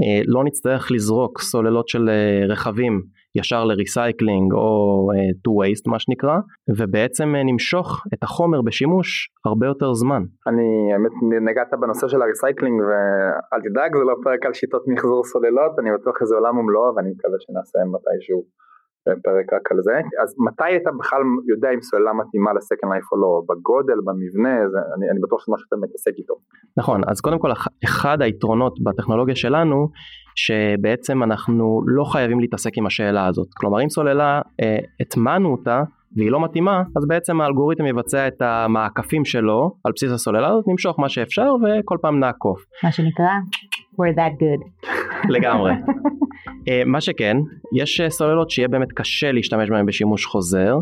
אה, 0.03 0.21
לא 0.27 0.45
נצטרך 0.45 0.91
לזרוק 0.91 1.41
סוללות 1.41 1.89
של 1.89 2.09
אה, 2.09 2.47
רכבים 2.49 3.03
ישר 3.39 3.65
ל 3.65 3.74
recycling 3.74 4.53
או 4.53 4.69
אה, 5.13 5.31
to 5.45 5.51
waste 5.61 5.87
מה 5.93 5.99
שנקרא 5.99 6.37
ובעצם 6.79 7.35
אה, 7.37 7.43
נמשוך 7.45 8.03
את 8.15 8.23
החומר 8.23 8.63
בשימוש 8.63 9.29
הרבה 9.45 9.67
יותר 9.67 9.93
זמן. 9.93 10.23
אני 10.47 10.93
האמת 10.93 11.15
נגעת 11.49 11.71
בנושא 11.81 12.09
של 12.09 12.23
ה 12.23 12.29
recycling 12.29 12.81
ואל 12.89 13.61
תדאג 13.67 13.91
זה 13.99 14.05
לא 14.11 14.15
פרק 14.25 14.47
על 14.47 14.53
שיטות 14.53 14.83
מחזור 14.89 15.25
סוללות 15.25 15.73
אני 15.79 15.91
בטוח 15.99 16.15
שזה 16.21 16.35
עולם 16.35 16.59
ומלואו 16.59 16.95
ואני 16.97 17.11
מקווה 17.15 17.39
שנעשה 17.41 17.79
מתישהו 17.95 18.45
פרק 19.05 19.53
רק 19.53 19.73
על 19.73 19.79
זה 19.83 19.97
אז 20.23 20.35
מתי 20.39 20.77
אתה 20.77 20.91
בכלל 20.99 21.21
יודע 21.49 21.69
אם 21.75 21.81
סוללה 21.81 22.13
מתאימה 22.13 22.51
ל 22.57 22.62
second 22.62 22.91
life 22.93 23.13
או 23.13 23.17
לא 23.17 23.43
בגודל 23.49 23.99
במבנה 24.05 24.69
זה, 24.69 24.79
אני, 24.97 25.11
אני 25.11 25.21
בטוח 25.21 25.41
שזה 25.43 25.53
מה 25.53 25.59
שאתה 25.59 25.77
מתעסק 25.77 26.13
איתו. 26.19 26.35
נכון 26.77 27.01
אז 27.07 27.21
קודם 27.21 27.39
כל 27.39 27.51
אחד 27.85 28.23
היתרונות 28.23 28.75
בטכנולוגיה 28.83 29.37
שלנו 29.37 29.89
שבעצם 30.35 31.23
אנחנו 31.23 31.83
לא 31.87 32.05
חייבים 32.05 32.41
להתעסק 32.41 32.79
עם 32.79 32.87
השאלה 32.87 33.27
הזאת 33.27 33.49
כלומר 33.57 33.83
אם 33.83 33.89
סוללה 33.89 34.41
אה, 34.61 34.79
הטמענו 35.01 35.53
אותה 35.53 35.83
והיא 36.17 36.31
לא 36.31 36.45
מתאימה 36.45 36.83
אז 36.97 37.07
בעצם 37.09 37.41
האלגוריתם 37.41 37.87
יבצע 37.87 38.29
את 38.29 38.43
המעקפים 38.43 39.25
שלו 39.25 39.77
על 39.85 39.93
בסיס 39.97 40.13
הסוללה 40.13 40.49
הזאת 40.49 40.65
נמשוך 40.69 41.01
מה 41.01 41.09
שאפשר 41.09 41.55
וכל 41.55 41.97
פעם 42.01 42.21
נעקוף. 42.21 42.65
מה 42.85 42.93
שנקרא 42.93 43.27
we're 43.99 44.15
that 44.15 44.35
good. 44.43 44.89
לגמרי. 45.29 45.73
uh, 45.73 46.85
מה 46.93 47.01
שכן 47.01 47.37
יש 47.77 48.01
uh, 48.01 48.09
סוללות 48.09 48.51
שיהיה 48.51 48.69
באמת 48.69 48.93
קשה 48.93 49.33
להשתמש 49.33 49.71
בהן 49.71 49.87
בשימוש 49.87 50.27
חוזר 50.27 50.77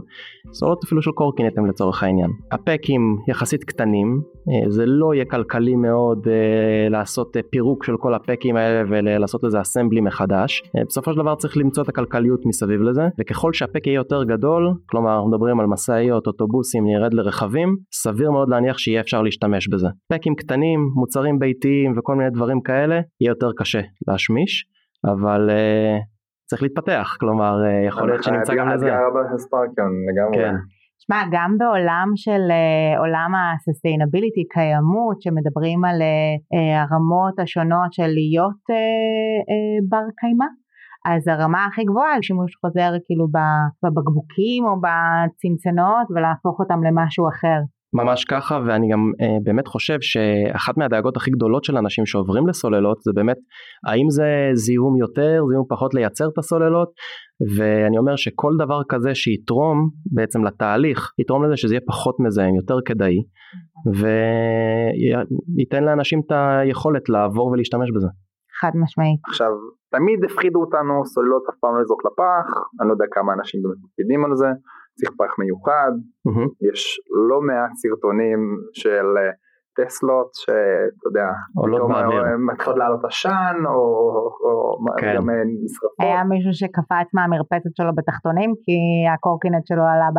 סוללות 0.53 0.85
אפילו 0.85 1.03
של 1.03 1.11
קורקינטים 1.11 1.67
לצורך 1.67 2.03
העניין. 2.03 2.31
הפקים 2.53 3.17
יחסית 3.29 3.65
קטנים 3.65 4.21
uh, 4.21 4.71
זה 4.71 4.87
לא 4.87 5.15
יהיה 5.15 5.25
כלכלי 5.25 5.77
מאוד 5.77 6.27
uh, 6.27 6.91
לעשות 6.91 7.37
uh, 7.37 7.41
פירוק 7.51 7.85
של 7.85 7.97
כל 7.97 8.15
הפקים 8.15 8.57
האלה 8.57 8.83
ולעשות 8.89 9.45
לזה 9.45 9.61
אסמבלי 9.61 10.01
מחדש 10.01 10.63
uh, 10.67 10.85
בסופו 10.89 11.13
של 11.13 11.19
דבר 11.19 11.35
צריך 11.35 11.57
למצוא 11.57 11.83
את 11.83 11.89
הכלכליות 11.89 12.47
מסביב 12.47 12.81
לזה 12.83 13.03
וככל 13.21 13.53
שהפק 13.53 13.87
יהיה 13.87 13.97
יותר 13.97 14.25
גדול 14.25 14.75
כלומר 14.87 15.15
אנחנו 15.15 15.31
מדברים 15.31 15.61
על 15.61 15.67
משאיות 15.67 16.27
אוטובוסים 16.27 16.87
ירד 16.87 17.15
לרכבים 17.15 17.77
סביר 17.93 18.31
מאוד 18.31 18.49
להניח 18.49 18.79
שיהיה 18.79 19.01
אפשר 19.01 19.23
להשתמש 19.23 19.69
בזה. 19.69 19.89
פקים 20.13 20.35
קטנים 20.35 20.81
מוצרים 20.95 21.39
ביתיים 21.39 21.95
וכל 21.99 22.15
מיני 22.15 22.31
דברים 22.31 22.61
כאלה 22.61 23.01
יהיה 23.21 23.31
יותר 23.31 23.51
קשה 23.57 23.81
להשמיש 24.09 24.67
אבל 25.05 25.51
uh, 25.51 26.03
צריך 26.45 26.63
להתפתח 26.63 27.17
כלומר 27.21 27.55
uh, 27.65 27.89
יכול 27.89 28.09
להיות 28.09 28.23
שנמצא 28.23 28.55
גם 28.55 28.69
לזה. 28.69 28.87
כן. 30.35 30.55
שמע 30.99 31.23
גם 31.33 31.59
בעולם 31.59 32.09
של 32.17 32.43
עולם 32.99 33.31
ה-sustainability 33.35 34.45
קיימות 34.55 35.23
שמדברים 35.23 35.85
על 35.85 35.99
הרמות 36.81 37.39
השונות 37.39 37.93
של 37.93 38.07
להיות 38.07 38.63
בר 39.91 40.07
קיימא 40.21 40.47
אז 41.05 41.29
הרמה 41.29 41.67
הכי 41.67 41.85
גבוהה 41.85 42.13
היא 42.15 42.23
שימוש 42.23 42.57
חוזר 42.61 42.91
כאילו 43.07 43.27
בבקבוקים 43.83 44.65
או 44.65 44.75
בצנצנות 44.85 46.07
ולהפוך 46.11 46.61
אותם 46.61 46.81
למשהו 46.87 47.29
אחר. 47.29 47.61
ממש 47.95 48.25
ככה 48.25 48.61
ואני 48.67 48.89
גם 48.93 49.13
אה, 49.21 49.37
באמת 49.45 49.67
חושב 49.67 49.99
שאחת 50.01 50.77
מהדאגות 50.79 51.17
הכי 51.17 51.31
גדולות 51.31 51.65
של 51.65 51.77
אנשים 51.77 52.07
שעוברים 52.07 52.49
לסוללות 52.49 53.03
זה 53.03 53.11
באמת 53.15 53.37
האם 53.89 54.07
זה 54.11 54.51
זיהום 54.55 54.97
יותר 54.97 55.43
זיהום 55.51 55.67
פחות 55.69 55.95
לייצר 55.95 56.29
את 56.33 56.39
הסוללות 56.39 56.89
ואני 57.57 57.99
אומר 57.99 58.17
שכל 58.17 58.53
דבר 58.59 58.81
כזה 58.89 59.15
שיתרום 59.15 59.91
בעצם 60.13 60.45
לתהליך 60.45 61.11
יתרום 61.21 61.45
לזה 61.45 61.57
שזה 61.57 61.75
יהיה 61.75 61.81
פחות 61.87 62.17
מזהם 62.21 62.55
יותר 62.55 62.79
כדאי 62.85 63.17
וייתן 63.99 65.85
לאנשים 65.85 66.21
את 66.27 66.33
היכולת 66.33 67.09
לעבור 67.09 67.47
ולהשתמש 67.47 67.89
בזה. 67.95 68.09
חד 68.61 68.73
משמעית. 68.83 69.21
עכשיו 69.29 69.53
תמיד 69.95 70.19
הפחידו 70.25 70.61
אותנו 70.61 71.05
סוללות 71.05 71.43
אף 71.51 71.57
פעם 71.61 71.75
לא 71.75 71.81
לזרוק 71.83 72.03
לפח 72.07 72.47
אני 72.81 72.89
לא 72.89 72.93
יודע 72.93 73.05
כמה 73.11 73.33
אנשים 73.33 73.63
באמת 73.63 73.81
מקפידים 73.85 74.25
על 74.25 74.33
זה 74.37 74.51
צריך 75.03 75.13
פח 75.19 75.39
מיוחד, 75.39 75.93
mm-hmm. 76.29 76.49
יש 76.73 77.01
לא 77.29 77.41
מעט 77.41 77.73
סרטונים 77.75 78.41
של 78.73 79.07
אה, 79.19 79.31
טסלות 79.77 80.31
שאתה 80.35 81.05
יודע, 81.09 81.27
מתחילות 82.53 82.79
לעלות 82.79 83.05
עשן 83.05 83.57
או, 83.67 83.79
או 84.45 84.77
כן. 84.99 85.15
גם 85.17 85.31
אה, 85.31 85.43
נשרפות. 85.65 85.97
היה 85.99 86.25
מישהו 86.25 86.53
שקפץ 86.61 87.09
מהמרפסת 87.15 87.73
שלו 87.77 87.93
בתחתונים 87.95 88.51
כי 88.65 88.79
הקורקינט 89.15 89.67
שלו 89.67 89.85
עלה 89.93 90.11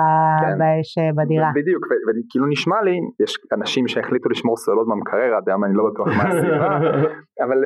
כן. 0.41 0.57
באש 0.59 0.97
אה, 0.97 1.09
בדירה. 1.17 1.51
בדיוק, 1.55 1.83
וכאילו 1.85 2.45
נשמע 2.45 2.81
לי, 2.81 2.95
יש 3.23 3.31
אנשים 3.57 3.87
שהחליטו 3.87 4.29
לשמור 4.29 4.57
סוללות 4.57 4.87
במקרר, 4.87 5.29
עד 5.37 5.49
היום 5.49 5.63
אני 5.63 5.73
לא 5.73 5.83
בטוח 5.89 6.07
מה 6.07 6.23
הסיבה, 6.29 6.77
אבל 7.43 7.57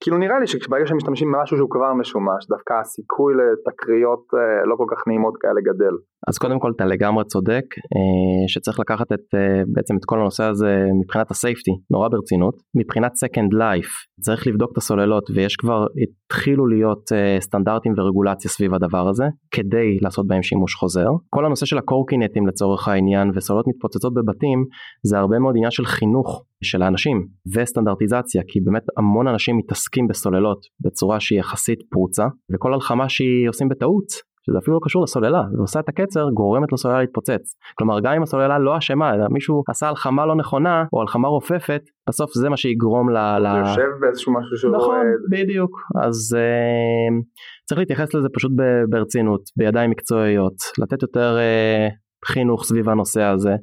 כאילו 0.00 0.18
נראה 0.18 0.38
לי 0.40 0.46
שברגע 0.46 0.86
שהם 0.86 0.96
משתמשים 0.96 1.28
במשהו 1.32 1.56
שהוא 1.56 1.70
כבר 1.70 1.94
משומש 1.94 2.42
דווקא 2.48 2.74
הסיכוי 2.80 3.34
לתקריות 3.38 4.24
אה, 4.34 4.66
לא 4.66 4.74
כל 4.76 4.84
כך 4.92 5.00
נעימות 5.08 5.34
כאלה 5.40 5.60
גדל. 5.68 5.94
אז 6.28 6.38
קודם 6.38 6.58
כל 6.58 6.72
אתה 6.76 6.84
לגמרי 6.84 7.24
צודק 7.24 7.64
אה, 7.96 8.48
שצריך 8.48 8.80
לקחת 8.80 9.12
את 9.12 9.26
אה, 9.34 9.62
בעצם 9.74 9.94
את 9.96 10.04
כל 10.06 10.20
הנושא 10.20 10.44
הזה 10.44 10.72
מבחינת 11.00 11.30
הסייפטי 11.30 11.70
נורא 11.90 12.08
ברצינות 12.08 12.54
מבחינת 12.76 13.12
second 13.24 13.50
life 13.62 13.92
צריך 14.20 14.46
לבדוק 14.46 14.70
את 14.72 14.76
הסוללות 14.76 15.30
ויש 15.34 15.56
כבר 15.56 15.86
התחילו 16.02 16.66
להיות 16.66 17.04
סטנדרטים 17.40 17.92
ורגולציה 17.96 18.50
סביב 18.50 18.74
הדבר 18.74 19.08
הזה 19.08 19.24
כדי 19.54 19.98
לעשות 20.02 20.26
בהם 20.26 20.42
שימוש 20.42 20.74
חוזר 20.74 21.08
כל 21.30 21.46
הנושא 21.46 21.66
של 21.66 21.78
הקורקינטים 21.78 22.46
לצורך 22.46 22.88
העניין 22.88 23.30
וסוללות 23.34 23.66
מתפוצצות 23.68 24.12
בבתים 24.14 24.64
זה 25.06 25.18
הרבה 25.18 25.38
מאוד 25.38 25.54
עניין 25.56 25.70
של 25.70 25.84
חינוך 25.84 26.44
של 26.62 26.82
האנשים 26.82 27.26
וסטנדרטיזציה 27.54 28.42
כי 28.48 28.60
באמת 28.60 28.82
המון 28.98 29.28
אנשים 29.28 29.56
מתעסקים 29.56 29.85
בסוללות 30.08 30.66
בצורה 30.80 31.20
שהיא 31.20 31.38
יחסית 31.38 31.78
פרוצה 31.90 32.24
וכל 32.54 32.74
הלחמה 32.74 33.08
שהיא 33.08 33.48
עושים 33.48 33.68
בטעות 33.68 34.06
שזה 34.46 34.58
אפילו 34.58 34.76
לא 34.76 34.80
קשור 34.84 35.02
לסוללה 35.02 35.42
ועושה 35.58 35.80
את 35.80 35.88
הקצר 35.88 36.30
גורמת 36.34 36.72
לסוללה 36.72 37.00
להתפוצץ. 37.00 37.54
כלומר 37.78 38.00
גם 38.00 38.12
אם 38.12 38.22
הסוללה 38.22 38.58
לא 38.58 38.78
אשמה 38.78 39.14
אלא 39.14 39.24
מישהו 39.30 39.62
עשה 39.70 39.88
הלחמה 39.88 40.26
לא 40.26 40.36
נכונה 40.36 40.84
או 40.92 41.00
הלחמה 41.00 41.28
רופפת 41.28 41.82
בסוף 42.08 42.30
זה 42.34 42.48
מה 42.48 42.56
שיגרום 42.56 43.10
ל... 43.10 43.16
זה 43.42 43.58
יושב 43.58 43.90
באיזשהו 44.00 44.32
משהו 44.32 44.56
שהוא... 44.56 44.76
נכון 44.76 45.06
בדיוק. 45.30 45.70
אז 46.04 46.36
uh, 46.38 47.24
צריך 47.68 47.78
להתייחס 47.78 48.14
לזה 48.14 48.28
פשוט 48.34 48.52
ברצינות 48.90 49.40
בידיים 49.56 49.90
מקצועיות 49.90 50.54
לתת 50.82 51.02
יותר 51.02 51.36
uh, 51.36 52.28
חינוך 52.28 52.64
סביב 52.64 52.88
הנושא 52.88 53.22
הזה 53.22 53.54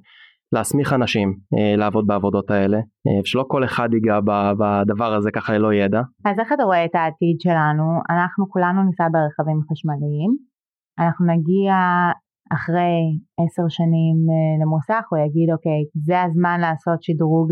להסמיך 0.54 0.94
אנשים 0.94 1.30
אה, 1.54 1.76
לעבוד 1.78 2.08
בעבודות 2.08 2.52
האלה, 2.52 2.78
אה, 2.78 3.22
שלא 3.26 3.46
כל 3.48 3.64
אחד 3.64 3.90
ייגע 3.94 4.20
בדבר 4.60 5.14
הזה 5.14 5.30
ככה 5.36 5.54
ללא 5.54 5.74
ידע. 5.74 6.02
אז 6.26 6.40
איך 6.40 6.54
אתה 6.54 6.64
רואה 6.64 6.86
את 6.86 6.96
העתיד 6.96 7.38
שלנו? 7.40 7.86
אנחנו 8.10 8.50
כולנו 8.50 8.84
ניסע 8.84 9.08
ברכבים 9.14 9.60
חשמליים, 9.72 10.32
אנחנו 11.00 11.26
נגיע 11.34 11.76
אחרי 12.56 12.96
עשר 13.42 13.66
שנים 13.78 14.18
אה, 14.32 14.54
למוסך, 14.62 15.04
הוא 15.10 15.20
יגיד 15.26 15.48
אוקיי 15.56 15.82
זה 16.08 16.22
הזמן 16.22 16.58
לעשות 16.66 17.04
שדרוג 17.04 17.48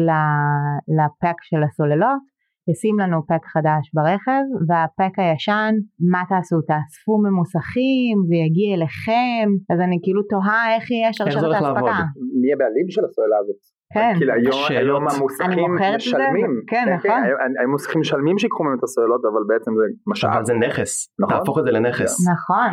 לפק 0.98 1.38
של 1.50 1.63
הסוללות 1.63 2.31
ישים 2.70 2.96
לנו 3.00 3.17
פק 3.27 3.43
חדש 3.53 3.84
ברכב 3.93 4.43
והפק 4.67 5.13
הישן 5.20 5.74
מה 6.12 6.22
תעשו 6.29 6.58
תאספו 6.70 7.13
ממוסכים 7.24 8.15
זה 8.27 8.36
יגיע 8.46 8.70
אליכם 8.75 9.48
אז 9.72 9.79
אני 9.86 9.98
כאילו 10.03 10.22
תוהה 10.31 10.75
איך 10.75 10.91
יהיה 10.91 11.13
שרשרת 11.13 11.53
האספקה. 11.53 11.98
מי 12.41 12.50
הבעלים 12.53 12.88
של 12.89 13.03
הסוללה 13.05 13.38
הזאת? 13.41 13.62
כן. 13.93 14.13
כאילו 14.17 14.33
היום, 14.33 14.62
היום 14.69 15.03
המוסכים 15.10 15.75
משלמים. 15.95 16.51
כן, 16.67 16.86
כן, 16.86 16.93
נכון. 16.93 17.21
המוסכים 17.63 18.01
משלמים 18.01 18.38
שיקחו 18.38 18.63
מהם 18.63 18.75
את 18.79 18.83
הסוללות 18.83 19.21
אבל 19.29 19.43
בעצם 19.48 19.71
זה 19.79 19.83
משאב. 20.07 20.29
אבל 20.33 20.45
זה 20.45 20.53
נכס. 20.53 20.91
נכון? 21.19 21.38
תהפוך 21.38 21.60
את 21.60 21.63
זה 21.63 21.71
לנכס. 21.71 22.12
נכון. 22.33 22.71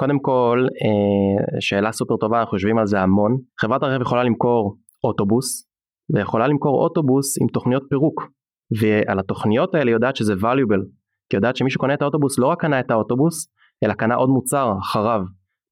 קודם 0.00 0.18
כל 0.18 0.66
אה, 0.84 1.60
שאלה 1.60 1.92
סופר 1.92 2.16
טובה 2.16 2.40
אנחנו 2.40 2.56
יושבים 2.56 2.78
על 2.78 2.86
זה 2.86 3.00
המון 3.00 3.36
חברת 3.60 3.82
הרכב 3.82 4.00
יכולה 4.02 4.24
למכור 4.24 4.76
אוטובוס 5.04 5.70
ויכולה 6.14 6.48
למכור 6.48 6.82
אוטובוס 6.82 7.42
עם 7.42 7.48
תוכניות 7.48 7.82
פירוק 7.90 8.22
ועל 8.80 9.18
התוכניות 9.18 9.74
האלה 9.74 9.90
יודעת 9.90 10.16
שזה 10.16 10.34
valuable 10.34 10.84
כי 11.30 11.36
יודעת 11.36 11.56
שמישהו 11.56 11.80
קונה 11.80 11.94
את 11.94 12.02
האוטובוס 12.02 12.38
לא 12.38 12.46
רק 12.46 12.60
קנה 12.60 12.80
את 12.80 12.90
האוטובוס 12.90 13.48
אלא 13.84 13.94
קנה 13.94 14.14
עוד 14.14 14.28
מוצר 14.28 14.72
אחריו 14.82 15.20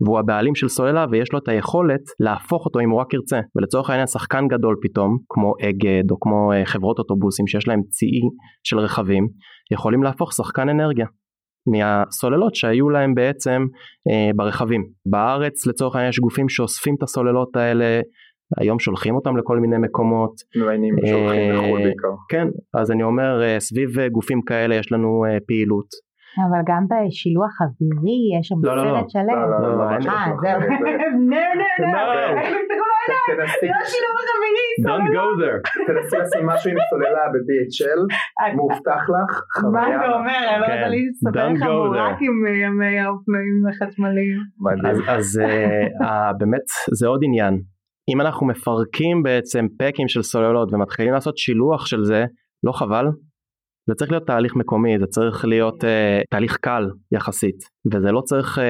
והוא 0.00 0.18
הבעלים 0.18 0.54
של 0.54 0.68
סוללה 0.68 1.06
ויש 1.10 1.32
לו 1.32 1.38
את 1.38 1.48
היכולת 1.48 2.00
להפוך 2.20 2.64
אותו 2.64 2.80
אם 2.80 2.90
הוא 2.90 3.00
רק 3.00 3.14
ירצה 3.14 3.40
ולצורך 3.56 3.90
העניין 3.90 4.06
שחקן 4.06 4.48
גדול 4.48 4.76
פתאום 4.82 5.18
כמו 5.28 5.52
אגד 5.60 6.10
או 6.10 6.20
כמו 6.20 6.52
אה, 6.52 6.66
חברות 6.66 6.98
אוטובוסים 6.98 7.46
שיש 7.46 7.68
להם 7.68 7.80
צי 7.88 8.10
של 8.64 8.78
רכבים 8.78 9.28
יכולים 9.72 10.02
להפוך 10.02 10.32
שחקן 10.32 10.68
אנרגיה 10.68 11.06
מהסוללות 11.72 12.54
שהיו 12.54 12.88
להם 12.88 13.14
בעצם 13.14 13.62
אה, 14.10 14.30
ברכבים. 14.36 14.84
בארץ 15.06 15.66
לצורך 15.66 15.94
העניין 15.94 16.10
יש 16.10 16.18
גופים 16.18 16.48
שאוספים 16.48 16.94
את 16.98 17.02
הסוללות 17.02 17.56
האלה 17.56 18.00
היום 18.60 18.78
שולחים 18.78 19.14
אותם 19.14 19.36
לכל 19.36 19.58
מיני 19.58 19.76
מקומות. 19.78 20.32
מראיינים 20.56 20.94
שולחים 21.06 21.54
בחו"ל 21.54 21.82
בעיקר. 21.82 22.08
כן, 22.28 22.46
אז 22.80 22.90
אני 22.90 23.02
אומר 23.02 23.58
סביב 23.58 23.90
גופים 24.12 24.42
כאלה 24.42 24.74
יש 24.74 24.92
לנו 24.92 25.24
פעילות. 25.46 26.07
אבל 26.44 26.60
גם 26.70 26.82
בשילוח 26.90 27.54
אווירי 27.64 28.20
יש 28.34 28.44
שם 28.48 28.58
לא, 28.62 28.76
לא, 28.76 28.84
לא. 28.84 28.90
סרט 28.90 29.10
שלם. 29.10 29.38
לא, 29.52 29.60
לא, 29.62 29.78
לא, 29.78 29.84
אה, 29.90 30.00
זהו. 30.00 30.60
נו, 31.30 31.42
נו, 31.58 31.68
נו. 31.80 31.92
לא 33.72 33.80
שילוח 33.92 34.20
אווירי. 34.34 34.68
Don't 34.88 35.08
go 35.18 35.26
there. 35.42 35.60
תנסי 35.86 36.16
לשים 36.22 36.46
משהו 36.46 36.70
עם 36.70 36.76
סוללה 36.90 37.24
ב-DHL, 37.32 38.00
מובטח 38.56 39.02
לך. 39.14 39.42
מה 39.72 39.82
אתה 39.88 40.08
אומר? 40.18 40.42
אני 40.50 40.60
לא 40.60 40.66
כן. 40.66 40.72
יודעת 40.72 40.90
לי 40.90 41.00
לספר 41.08 41.48
לך 41.48 41.62
Don't 41.62 41.64
go 41.64 41.98
רק 41.98 42.18
there. 42.18 42.24
עם 42.24 42.36
ימי 42.64 43.00
האופנועים 43.00 43.62
החשמליים. 43.68 44.38
אז, 45.08 45.40
uh, 45.44 46.02
uh, 46.04 46.38
באמת 46.38 46.66
זה 46.98 47.06
עוד 47.06 47.20
עניין. 47.24 47.54
אם 48.12 48.20
אנחנו 48.20 48.46
מפרקים 48.46 49.22
בעצם 49.22 49.66
פקים 49.78 50.08
של 50.08 50.22
סוללות 50.22 50.72
ומתחילים 50.72 51.12
לעשות 51.12 51.38
שילוח 51.38 51.86
של 51.86 52.04
זה, 52.04 52.24
לא 52.64 52.72
חבל? 52.72 53.06
זה 53.88 53.94
צריך 53.94 54.10
להיות 54.10 54.26
תהליך 54.26 54.56
מקומי, 54.56 54.98
זה 54.98 55.06
צריך 55.06 55.44
להיות 55.44 55.84
uh, 55.84 55.86
תהליך 56.30 56.56
קל 56.56 56.90
יחסית, 57.12 57.56
וזה 57.94 58.12
לא 58.12 58.20
צריך 58.20 58.58
uh, 58.58 58.62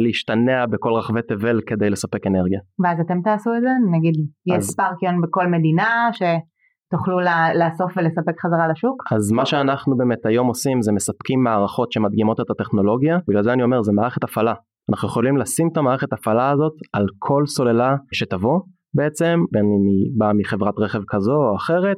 להשתנע 0.00 0.66
בכל 0.66 0.92
רחבי 0.92 1.20
תבל 1.28 1.60
כדי 1.66 1.90
לספק 1.90 2.26
אנרגיה. 2.26 2.60
ואז 2.84 3.00
אתם 3.00 3.20
תעשו 3.24 3.50
את 3.56 3.62
זה? 3.62 3.68
נגיד 3.96 4.14
יש 4.46 4.56
אז- 4.56 4.64
ספרקיון 4.64 5.20
בכל 5.20 5.46
מדינה 5.46 6.08
שתוכלו 6.12 7.20
לה- 7.20 7.54
לאסוף 7.54 7.92
ולספק 7.96 8.40
חזרה 8.46 8.68
לשוק? 8.68 9.02
אז 9.12 9.32
מה 9.32 9.46
שאנחנו 9.46 9.96
באמת 9.96 10.26
היום 10.26 10.46
עושים 10.46 10.82
זה 10.82 10.92
מספקים 10.92 11.42
מערכות 11.42 11.92
שמדגימות 11.92 12.40
את 12.40 12.50
הטכנולוגיה, 12.50 13.18
בגלל 13.28 13.42
זה 13.42 13.52
אני 13.52 13.62
אומר 13.62 13.82
זה 13.82 13.92
מערכת 13.92 14.24
הפעלה. 14.24 14.54
אנחנו 14.90 15.08
יכולים 15.08 15.36
לשים 15.36 15.68
את 15.72 15.76
המערכת 15.76 16.12
הפעלה 16.12 16.50
הזאת 16.50 16.72
על 16.92 17.06
כל 17.18 17.42
סוללה 17.46 17.96
שתבוא 18.12 18.60
בעצם, 18.94 19.38
בין 19.52 19.64
אם 19.64 19.84
היא 19.88 20.12
באה 20.18 20.32
מחברת 20.32 20.74
רכב 20.78 21.00
כזו 21.08 21.32
או 21.36 21.56
אחרת, 21.56 21.96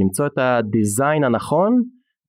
למצוא 0.00 0.26
את 0.26 0.38
הדיזיין 0.38 1.24
הנכון, 1.24 1.72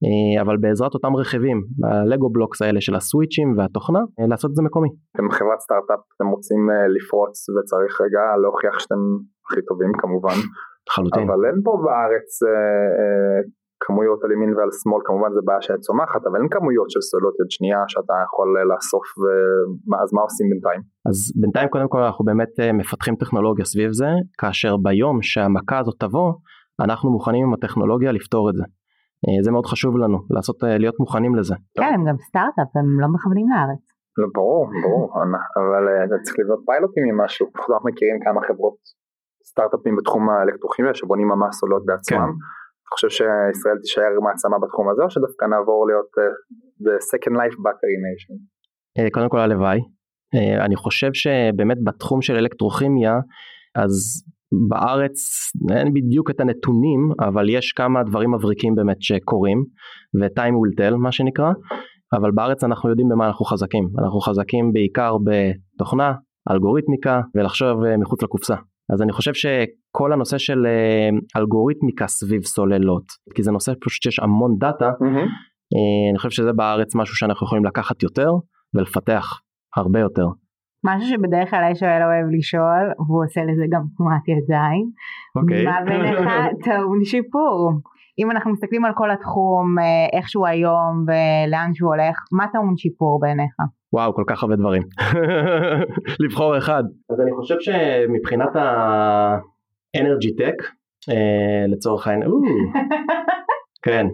אה, 0.05 0.41
אבל 0.41 0.57
בעזרת 0.57 0.93
אותם 0.93 1.15
רכיבים, 1.15 1.59
הלגו 1.91 2.29
בלוקס 2.29 2.61
האלה 2.61 2.81
של 2.81 2.95
הסוויצ'ים 2.95 3.57
והתוכנה, 3.57 3.99
אה, 4.19 4.27
לעשות 4.27 4.51
את 4.51 4.55
זה 4.55 4.63
מקומי. 4.63 4.89
אתם 5.15 5.29
חברת 5.31 5.59
סטארט-אפ, 5.65 6.01
אתם 6.15 6.27
רוצים 6.27 6.61
אה, 6.71 6.87
לפרוץ 6.95 7.35
וצריך 7.53 8.01
רגע 8.05 8.23
להוכיח 8.41 8.79
שאתם 8.79 9.01
הכי 9.45 9.61
טובים 9.69 9.91
כמובן, 10.01 10.37
לחלוטין. 10.89 11.23
אבל 11.29 11.39
אין 11.49 11.59
פה 11.65 11.71
בארץ 11.85 12.29
אה, 12.43 12.49
אה, 12.99 13.39
כמויות 13.85 14.19
על 14.23 14.31
ימין 14.35 14.51
ועל 14.55 14.71
שמאל, 14.79 15.01
כמובן 15.07 15.29
זה 15.35 15.41
בעיה 15.47 15.61
שאת 15.61 15.79
צומחת, 15.87 16.21
אבל 16.27 16.37
אין 16.41 16.49
כמויות 16.55 16.89
של 16.93 17.01
סוללות 17.09 17.35
יד 17.41 17.49
שנייה 17.55 17.81
שאתה 17.91 18.15
יכול 18.25 18.47
אה, 18.57 18.63
לאסוף, 18.71 19.07
ומה- 19.21 19.99
אז 20.03 20.09
מה 20.15 20.21
עושים 20.27 20.45
בינתיים? 20.51 20.81
אז 21.09 21.17
בינתיים 21.41 21.67
קודם 21.73 21.87
כל 21.93 22.01
אנחנו 22.07 22.23
באמת 22.29 22.53
אה, 22.61 22.73
מפתחים 22.79 23.15
טכנולוגיה 23.21 23.65
סביב 23.71 23.89
זה, 24.01 24.09
כאשר 24.41 24.73
ביום 24.85 25.15
שהמכה 25.21 25.77
הזאת 25.81 25.95
תבוא, 26.03 26.29
אנחנו 26.83 27.11
מוכנים 27.11 27.47
עם 27.47 27.53
הטכנולוגיה 27.53 28.11
לפתור 28.11 28.49
את 28.49 28.55
זה. 28.55 28.63
אה, 29.25 29.43
זה 29.43 29.51
מאוד 29.51 29.65
חשוב 29.65 29.97
לנו, 29.97 30.17
לעשות, 30.29 30.63
אה, 30.63 30.77
להיות 30.77 30.99
מוכנים 30.99 31.35
לזה. 31.35 31.55
כן, 31.79 31.91
הם 31.95 32.03
גם 32.07 32.17
סטארט-אפ, 32.27 32.71
הם 32.79 32.99
לא 32.99 33.07
מכוונים 33.13 33.47
לארץ. 33.53 33.83
לא, 34.17 34.27
ברור, 34.33 34.63
ברור, 34.83 35.05
אבל 35.57 35.83
אה, 35.89 36.19
צריך 36.23 36.35
לבנות 36.39 36.61
פיילוטים 36.65 37.03
עם 37.09 37.17
משהו, 37.23 37.45
אנחנו 37.71 37.89
מכירים 37.89 38.17
כמה 38.25 38.41
חברות 38.47 38.77
סטארט-אפים 39.49 39.95
בתחום 39.97 40.29
האלקטרוכימיה 40.29 40.93
שבונים 40.93 41.27
ממש 41.27 41.55
סוללות 41.55 41.85
בעצמם. 41.85 42.31
אתה 42.81 42.89
חושב 42.93 43.09
שישראל 43.09 43.77
תישאר 43.83 44.13
מעצמה 44.27 44.57
בתחום 44.63 44.89
הזה 44.89 45.01
או 45.03 45.09
שדווקא 45.09 45.45
נעבור 45.45 45.87
להיות 45.89 46.11
the 46.85 46.95
second 47.11 47.35
life 47.41 47.57
battery 47.65 47.97
nation? 48.07 48.35
קודם 49.13 49.29
כל 49.29 49.39
הלוואי. 49.39 49.79
אני 50.65 50.75
חושב 50.75 51.09
שבאמת 51.13 51.77
בתחום 51.83 52.21
של 52.21 52.35
אלקטרוכימיה, 52.35 53.13
אז 53.75 53.93
בארץ 54.69 55.17
אין 55.71 55.93
בדיוק 55.93 56.29
את 56.29 56.39
הנתונים, 56.39 57.11
אבל 57.19 57.49
יש 57.49 57.71
כמה 57.71 58.03
דברים 58.03 58.33
מבריקים 58.33 58.75
באמת 58.75 59.01
שקורים, 59.01 59.63
ו-time 60.21 60.53
will 60.53 60.81
tell 60.81 60.95
מה 60.95 61.11
שנקרא, 61.11 61.51
אבל 62.13 62.31
בארץ 62.31 62.63
אנחנו 62.63 62.89
יודעים 62.89 63.09
במה 63.09 63.27
אנחנו 63.27 63.45
חזקים. 63.45 63.89
אנחנו 63.99 64.19
חזקים 64.19 64.73
בעיקר 64.73 65.15
בתוכנה, 65.25 66.13
אלגוריתמיקה, 66.51 67.21
ולחשוב 67.35 67.83
אה, 67.83 67.97
מחוץ 67.97 68.23
לקופסה. 68.23 68.55
אז 68.93 69.01
אני 69.01 69.11
חושב 69.11 69.33
שכל 69.33 70.13
הנושא 70.13 70.37
של 70.37 70.65
אה, 70.65 71.39
אלגוריתמיקה 71.41 72.07
סביב 72.07 72.43
סוללות, 72.43 73.03
כי 73.35 73.43
זה 73.43 73.51
נושא 73.51 73.73
פשוט 73.85 74.03
שיש 74.03 74.19
המון 74.19 74.55
דאטה, 74.59 74.85
אה, 74.85 76.09
אני 76.11 76.17
חושב 76.17 76.29
שזה 76.29 76.53
בארץ 76.53 76.95
משהו 76.95 77.15
שאנחנו 77.15 77.45
יכולים 77.47 77.65
לקחת 77.65 78.03
יותר 78.03 78.31
ולפתח 78.75 79.25
הרבה 79.77 79.99
יותר. 79.99 80.25
משהו 80.83 81.09
שבדרך 81.09 81.49
כלל 81.49 81.63
השואל 81.71 82.01
אוהב 82.03 82.25
לשאול, 82.37 82.93
והוא 83.07 83.23
עושה 83.23 83.41
לזה 83.41 83.65
גם 83.69 83.81
תנועת 83.97 84.27
ידיים. 84.27 84.91
אוקיי. 85.35 85.65
מה 85.65 85.77
בעיניך 85.85 86.19
טעון 86.65 87.03
שיפור? 87.03 87.71
אם 88.19 88.31
אנחנו 88.31 88.51
מסתכלים 88.51 88.85
על 88.85 88.91
כל 88.95 89.11
התחום, 89.11 89.79
אה, 89.79 90.19
איך 90.19 90.29
שהוא 90.29 90.47
היום 90.47 91.05
ולאן 91.07 91.71
שהוא 91.73 91.89
הולך, 91.89 92.15
מה 92.31 92.45
טעון 92.53 92.77
שיפור 92.77 93.19
בעיניך? 93.21 93.55
וואו 93.93 94.13
כל 94.13 94.23
כך 94.27 94.43
הרבה 94.43 94.55
דברים. 94.55 94.83
לבחור 96.23 96.57
אחד. 96.57 96.83
אז 97.09 97.21
אני 97.21 97.31
חושב 97.35 97.55
שמבחינת 97.59 98.55
tech 100.39 100.65
אה, 101.09 101.67
לצורך 101.67 102.07
העניין, 102.07 102.29
כן, 103.85 104.05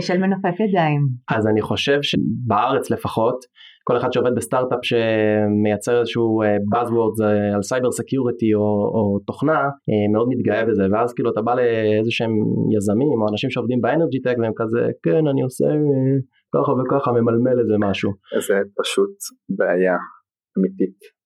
של 0.00 0.18
מנופף 0.18 0.60
ידיים. 0.60 1.00
אז 1.30 1.46
אני 1.46 1.62
חושב 1.62 1.98
שבארץ 2.02 2.90
לפחות 2.90 3.44
כל 3.84 3.96
אחד 3.96 4.12
שעובד 4.12 4.34
בסטארט-אפ 4.36 4.78
שמייצר 4.82 6.00
איזשהו 6.00 6.42
אה, 6.42 6.56
buzzwords 6.72 7.24
אה, 7.24 7.54
על 7.54 7.62
cyber 7.62 7.90
security 7.92 8.54
או, 8.54 8.60
או 8.94 9.18
תוכנה 9.26 9.60
אה, 9.62 10.12
מאוד 10.12 10.28
מתגאה 10.30 10.64
בזה 10.64 10.82
ואז 10.92 11.14
כאילו 11.14 11.30
אתה 11.32 11.42
בא 11.42 11.54
לאיזה 11.54 12.10
שהם 12.10 12.32
יזמים 12.76 13.18
או 13.22 13.28
אנשים 13.32 13.50
שעובדים 13.50 13.80
ב 13.80 13.86
energy 13.86 14.20
tech 14.20 14.36
והם 14.38 14.52
כזה 14.56 14.80
כן 15.02 15.26
אני 15.30 15.42
עושה 15.42 15.64
ככה 16.54 16.72
וככה 16.72 17.12
ממלמל 17.12 17.60
איזה 17.60 17.74
משהו 17.78 18.10
זה 18.46 18.54
פשוט 18.82 19.14
בעיה 19.48 19.96
אמיתית. 20.58 21.21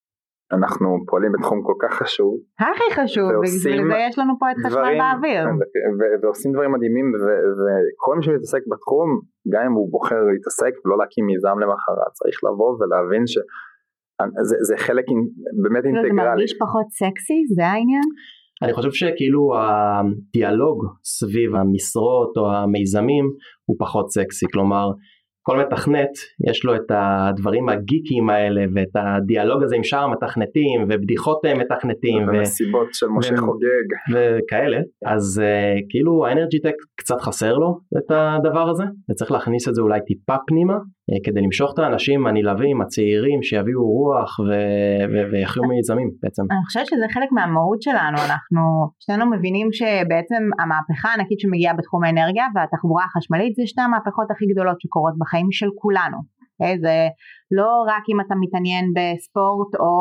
אנחנו 0.52 0.88
פועלים 1.08 1.32
בתחום 1.32 1.58
כל 1.68 1.76
כך 1.82 1.92
חשוב, 2.02 2.32
הכי 2.60 2.88
חשוב, 3.00 3.28
בשביל 3.42 3.80
זה 3.90 3.98
יש 4.08 4.18
לנו 4.18 4.32
פה 4.40 4.46
את 4.50 4.56
חשמל 4.66 4.94
באוויר. 5.00 5.42
ו- 5.98 6.16
ועושים 6.22 6.52
דברים 6.52 6.72
מדהימים 6.72 7.06
ו- 7.22 7.44
וכל 7.60 8.12
מי 8.16 8.22
שמתעסק 8.24 8.62
בתחום, 8.72 9.08
גם 9.52 9.62
אם 9.66 9.72
הוא 9.78 9.86
בוחר 9.94 10.20
להתעסק 10.32 10.72
ולא 10.84 10.96
להקים 11.00 11.24
מיזם 11.26 11.56
למחרת, 11.62 12.10
צריך 12.18 12.36
לבוא 12.46 12.70
ולהבין 12.78 13.22
שזה 13.26 14.56
זה 14.68 14.74
חלק 14.86 15.04
אינ- 15.12 15.30
באמת 15.62 15.82
זה 15.82 15.88
אינטגרלי. 15.88 16.12
מרגיש 16.30 16.52
פחות 16.64 16.86
סקסי, 17.00 17.38
זה 17.56 17.64
העניין? 17.72 18.08
אני 18.62 18.72
חושב 18.72 18.92
שכאילו 19.00 19.42
הדיאלוג 19.60 20.78
סביב 21.04 21.50
המשרות 21.56 22.32
או 22.36 22.44
המיזמים 22.52 23.24
הוא 23.66 23.76
פחות 23.78 24.06
סקסי 24.10 24.46
כלומר 24.52 24.86
כל 25.48 25.58
מתכנת 25.64 26.14
יש 26.50 26.64
לו 26.64 26.74
את 26.74 26.90
הדברים 26.90 27.68
הגיקיים 27.68 28.30
האלה 28.30 28.62
ואת 28.74 28.94
הדיאלוג 28.94 29.62
הזה 29.62 29.76
עם 29.76 29.84
שאר 29.84 30.02
המתכנתים 30.02 30.78
ובדיחות 30.88 31.40
אה, 31.44 31.54
מתכנתים 31.54 32.28
ו- 32.28 32.32
במסיבות 32.32 32.88
של 32.92 33.06
משה 33.16 33.36
חוגג. 33.36 33.88
וכאלה 34.12 34.78
אז 35.06 35.42
uh, 35.44 35.80
כאילו 35.90 36.26
האנרגי 36.26 36.60
טק 36.60 36.74
קצת 36.96 37.20
חסר 37.20 37.54
לו 37.54 37.78
את 37.98 38.10
הדבר 38.10 38.70
הזה 38.70 38.84
וצריך 39.10 39.30
להכניס 39.32 39.68
את 39.68 39.74
זה 39.74 39.82
אולי 39.82 40.00
טיפה 40.06 40.36
פנימה 40.46 40.76
uh, 40.76 41.20
כדי 41.24 41.40
למשוך 41.40 41.70
את 41.74 41.78
האנשים 41.78 42.26
הנלהבים 42.26 42.80
הצעירים 42.80 43.42
שיביאו 43.42 43.82
רוח 43.98 44.30
ו- 44.40 45.04
ו- 45.12 45.26
ויחיו 45.32 45.62
מיזמים 45.62 46.10
בעצם. 46.22 46.42
אני 46.50 46.64
חושבת 46.66 46.86
שזה 46.86 47.06
חלק 47.14 47.28
מהמהות 47.36 47.82
שלנו, 47.82 48.18
אנחנו 48.28 48.62
שנינו 49.04 49.24
מבינים 49.34 49.66
שבעצם 49.78 50.42
המהפכה 50.60 51.08
הענקית 51.08 51.40
שמגיעה 51.40 51.74
בתחום 51.78 52.00
האנרגיה 52.04 52.46
והתחבורה 52.54 53.04
החשמלית 53.08 53.52
זה 53.58 53.62
שתי 53.72 53.82
המהפכות 53.86 54.28
הכי 54.30 54.44
גדולות 54.52 54.78
שקורות 54.82 55.14
בחיים 55.20 55.35
של 55.52 55.68
כולנו. 55.76 56.18
אוקיי? 56.60 56.78
זה 56.80 57.08
לא 57.50 57.84
רק 57.86 58.02
אם 58.12 58.20
אתה 58.20 58.34
מתעניין 58.42 58.84
בספורט 58.96 59.74
או 59.80 59.94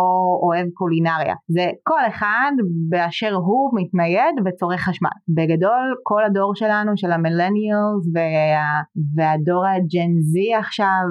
אוהב 0.45 0.67
קולינריה, 0.73 1.36
זה 1.55 1.65
כל 1.84 2.03
אחד 2.08 2.51
באשר 2.89 3.34
הוא 3.34 3.71
מתנייד 3.79 4.36
וצורך 4.45 4.81
חשמל. 4.81 5.17
בגדול 5.36 5.86
כל 6.03 6.23
הדור 6.23 6.55
שלנו 6.55 6.91
של 6.95 7.12
ה 7.12 7.19
millennials 7.19 8.04
וה, 8.13 8.81
והדור 9.15 9.63
ה 9.65 9.77
Gen 9.77 10.12
Z 10.32 10.54
עכשיו 10.63 11.03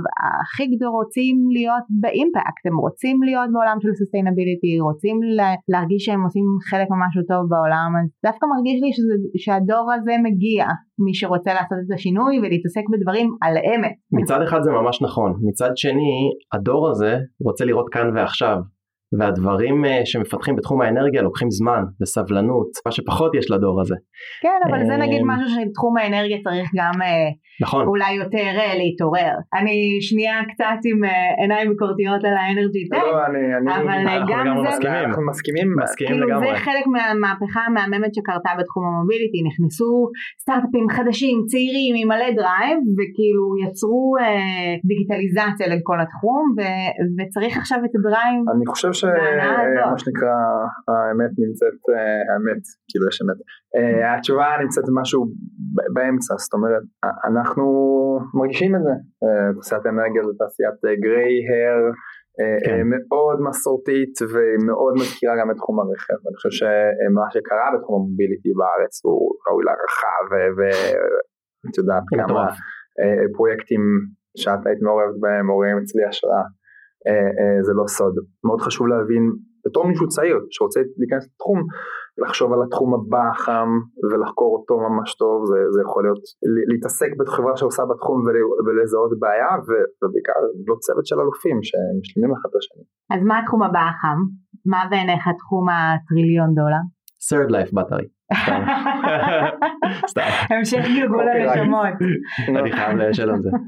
הכי 0.42 0.64
גדול 0.72 0.88
רוצים 1.00 1.36
להיות 1.56 1.86
ב 2.00 2.08
impact, 2.08 2.64
הם 2.68 2.76
רוצים 2.84 3.22
להיות 3.22 3.48
בעולם 3.52 3.76
של 3.82 3.92
sustainability, 3.98 4.80
רוצים 4.80 5.16
לה, 5.36 5.50
להרגיש 5.72 6.04
שהם 6.04 6.22
עושים 6.26 6.46
חלק 6.70 6.88
ממשהו 6.94 7.22
טוב 7.32 7.42
בעולם, 7.52 7.90
אז 8.00 8.06
דווקא 8.26 8.44
מרגיש 8.54 8.78
לי 8.82 8.90
שזה, 8.96 9.14
שהדור 9.44 9.86
הזה 9.94 10.14
מגיע, 10.26 10.64
מי 11.04 11.14
שרוצה 11.14 11.50
לעשות 11.54 11.78
את 11.86 11.92
השינוי 11.94 12.38
ולהתעסק 12.38 12.84
בדברים 12.92 13.28
על 13.42 13.54
אמת. 13.72 13.96
מצד 14.20 14.40
אחד 14.46 14.60
זה 14.62 14.70
ממש 14.70 15.02
נכון. 15.02 15.30
מצד 15.48 15.70
שני 15.76 16.12
הדור 16.52 16.90
הזה 16.90 17.18
רוצה 17.40 17.64
לראות 17.64 17.86
כאן 17.92 18.16
ועכשיו 18.16 18.56
והדברים 19.18 19.84
אה, 19.84 20.00
שמפתחים 20.04 20.56
בתחום 20.56 20.82
האנרגיה 20.82 21.22
לוקחים 21.22 21.50
זמן 21.50 21.82
וסבלנות, 22.02 22.68
מה 22.86 22.92
שפחות 22.92 23.34
יש 23.34 23.50
לדור 23.50 23.80
הזה. 23.80 23.94
כן, 24.42 24.60
אבל 24.68 24.86
זה 24.86 24.96
נגיד 24.96 25.20
אמ, 25.20 25.30
משהו 25.30 25.48
שבתחום 25.48 25.96
האנרגיה 25.96 26.38
צריך 26.44 26.68
גם 26.74 27.02
אה, 27.02 27.30
נכון, 27.64 27.86
אולי 27.86 28.12
יותר 28.22 28.52
אה, 28.62 28.74
להתעורר. 28.80 29.34
אני 29.58 29.76
שנייה 30.08 30.36
קצת 30.50 30.80
עם 30.90 31.04
אה, 31.04 31.10
עיניים 31.42 31.68
ביקורתיות 31.70 32.22
על 32.28 32.36
האנרג'י 32.40 32.84
טק, 32.92 33.06
לא, 33.12 33.26
אני, 33.26 33.42
אני, 33.58 33.82
אבל 33.82 33.94
אנחנו 33.98 34.26
גם 34.30 34.40
לגמרי 34.46 34.70
זה, 34.70 34.76
מסכימים. 34.76 35.04
אנחנו 35.06 35.22
מסכימים, 35.30 35.68
מסכימים 35.82 36.12
כאילו 36.12 36.26
לגמרי. 36.26 36.46
זה 36.46 36.64
חלק 36.66 36.84
מהמהפכה 36.94 37.60
המהממת 37.68 38.12
שקרתה 38.16 38.50
בתחום 38.58 38.84
ה 38.88 38.93
mobility, 38.93 39.40
נכנסו 39.48 39.90
סטארט-אפים 40.42 40.86
חדשים, 40.96 41.36
צעירים, 41.50 41.92
עם 42.00 42.08
מלא 42.12 42.30
drive, 42.38 42.78
וכאילו 42.96 43.44
יצרו 43.64 44.04
אה, 44.20 44.72
דיגיטליזציה 44.88 45.66
לכל 45.74 45.98
התחום, 46.04 46.42
ו- 46.56 46.92
וצריך 47.16 47.52
עכשיו 47.62 47.78
את 47.86 47.92
ה 47.96 48.02
drive. 48.02 48.40
אני 48.54 48.66
חושב 48.72 48.88
הזאת. 48.88 49.03
שמה 49.04 49.98
שנקרא 50.02 50.36
האמת 50.88 51.32
נמצאת, 51.42 51.78
אה, 51.94 52.20
האמת, 52.30 52.62
כאילו 52.88 53.04
יש 53.10 53.16
אמת, 53.22 53.38
אה, 53.76 54.14
התשובה 54.14 54.46
נמצאת 54.62 54.84
משהו 54.98 55.20
באמצע, 55.94 56.34
זאת 56.44 56.52
אומרת 56.56 56.84
אנחנו 57.28 57.64
מרגישים 58.38 58.72
את 58.76 58.82
זה, 58.86 58.94
אה, 59.22 59.48
תעשיית 59.56 59.86
האנרגיה 59.86 60.22
זו 60.26 60.32
תעשיית 60.40 60.78
gray 61.04 61.36
hair 61.50 61.82
כן. 62.64 62.80
מאוד 62.90 63.38
מסורתית 63.48 64.14
ומאוד 64.32 64.94
מזכירה 65.00 65.34
גם 65.40 65.50
את 65.50 65.56
תחום 65.56 65.76
הרכב, 65.80 66.18
אני 66.26 66.36
חושב 66.36 66.52
שמה 66.60 67.24
שקרה 67.32 67.66
בתחום 67.74 67.94
המוביליטי 67.96 68.52
בארץ 68.58 68.94
הוא 69.04 69.20
ראוי 69.44 69.64
להערכה 69.66 70.16
ואת 70.56 71.76
יודעת 71.78 72.06
כמה. 72.16 72.46
אה, 73.00 73.24
פרויקטים 73.36 73.82
שאת 74.36 74.66
היית 74.66 74.82
מעורבת 74.82 75.16
בהם, 75.20 75.46
הורים 75.50 75.76
אצלי 75.82 76.04
השראה, 76.04 76.36
אה, 76.36 76.42
אה, 76.42 76.54
זה 77.66 77.72
לא 77.78 77.84
סוד. 77.86 78.14
מאוד 78.46 78.60
חשוב 78.60 78.86
להבין, 78.86 79.24
בתור 79.66 79.86
מישהו 79.88 80.08
צעיר 80.08 80.36
שרוצה 80.50 80.80
להיכנס 80.98 81.24
לתחום, 81.30 81.58
לחשוב 82.22 82.52
על 82.52 82.60
התחום 82.66 82.90
הבא 82.94 83.24
החם 83.32 83.68
ולחקור 84.10 84.50
אותו 84.56 84.74
ממש 84.86 85.14
טוב, 85.22 85.38
זה, 85.50 85.58
זה 85.74 85.80
יכול 85.86 86.02
להיות, 86.04 86.22
להתעסק 86.70 87.10
בחברה 87.18 87.56
שעושה 87.56 87.82
בתחום 87.90 88.18
ול- 88.26 88.54
ולזהות 88.64 89.12
בעיה, 89.22 89.52
ובעיקר 89.66 90.38
לא 90.68 90.74
צוות 90.84 91.06
של 91.06 91.16
אלופים 91.20 91.58
שמשלימים 91.68 92.30
אחד 92.36 92.48
את 92.50 92.56
השני. 92.60 92.84
אז 93.14 93.20
מה 93.28 93.34
התחום 93.40 93.62
הבא 93.62 93.82
החם? 93.90 94.18
מה 94.72 94.80
בעיניך 94.90 95.24
תחום 95.38 95.64
הטריליון 95.72 96.50
דולר? 96.54 96.82
third 97.28 97.50
life 97.54 97.72
battery. 97.78 98.06
סתם. 100.10 100.20
המשך 100.54 100.84
גלגול 100.96 101.20
אוקיי, 101.20 101.48
הנשמות. 101.48 101.86
אני 102.60 102.72
חייב 102.72 102.98
לשאול 102.98 103.30
על 103.30 103.42
זה. 103.42 103.50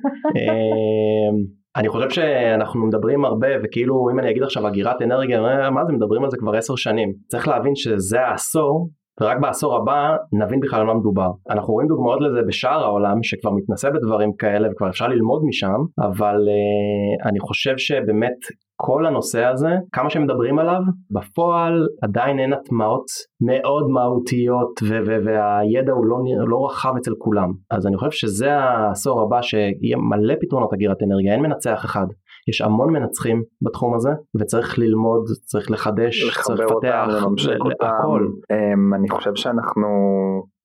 אני 1.77 1.89
חושב 1.89 2.11
שאנחנו 2.11 2.87
מדברים 2.87 3.25
הרבה 3.25 3.49
וכאילו 3.65 4.09
אם 4.12 4.19
אני 4.19 4.31
אגיד 4.31 4.43
עכשיו 4.43 4.69
אגירת 4.69 5.03
אנרגיה 5.03 5.41
מה 5.71 5.85
זה 5.87 5.93
מדברים 5.93 6.25
על 6.25 6.31
זה 6.31 6.37
כבר 6.37 6.57
עשר 6.57 6.77
שנים 6.77 7.12
צריך 7.29 7.49
להבין 7.49 7.75
שזה 7.75 8.21
העשור 8.21 8.89
ורק 9.21 9.37
בעשור 9.41 9.77
הבא 9.77 10.17
נבין 10.33 10.61
בכלל 10.61 10.81
על 10.81 10.87
מה 10.87 10.95
מדובר. 10.95 11.31
אנחנו 11.51 11.75
רואים 11.75 11.89
דוגמאות 11.89 12.21
לזה 12.21 12.41
בשאר 12.49 12.85
העולם 12.85 13.23
שכבר 13.23 13.51
מתנסה 13.51 13.91
בדברים 13.91 14.33
כאלה 14.39 14.69
וכבר 14.73 14.89
אפשר 14.89 15.07
ללמוד 15.07 15.43
משם 15.45 15.81
אבל 15.99 16.37
uh, 16.37 17.29
אני 17.29 17.41
חושב 17.41 17.75
שבאמת 17.79 18.39
כל 18.77 19.07
הנושא 19.07 19.45
הזה 19.45 19.69
כמה 19.93 20.11
שמדברים 20.11 20.59
עליו 20.59 20.81
בפועל 21.11 21.87
עדיין 22.03 22.39
אין 22.39 22.53
הטמעות 22.53 23.05
מאוד 23.41 23.91
מהותיות 23.91 24.83
ו- 24.83 25.01
ו- 25.07 25.25
והידע 25.25 25.93
הוא 25.93 26.07
לא, 26.07 26.17
לא 26.47 26.67
רחב 26.67 26.93
אצל 26.97 27.12
כולם 27.19 27.53
אז 27.71 27.87
אני 27.87 27.97
חושב 27.97 28.11
שזה 28.11 28.55
העשור 28.55 29.23
הבא 29.23 29.43
שיהיה 29.43 29.97
מלא 29.97 30.35
פתרונות 30.41 30.73
אגירת 30.73 31.03
אנרגיה 31.03 31.33
אין 31.33 31.43
מנצח 31.43 31.85
אחד 31.85 32.07
יש 32.49 32.61
המון 32.61 32.93
מנצחים 32.93 33.43
בתחום 33.62 33.95
הזה 33.95 34.11
וצריך 34.41 34.79
ללמוד 34.79 35.25
צריך 35.45 35.71
לחדש 35.71 36.23
צריך 36.23 36.39
לחבר 36.39 36.65
אותם, 36.75 36.87
לפתח 36.87 37.07
לממשק 37.09 37.59
אותם. 37.61 37.87
הכל 37.87 38.27
אמ, 38.51 38.95
אני 38.95 39.09
חושב 39.11 39.35
שאנחנו 39.35 39.89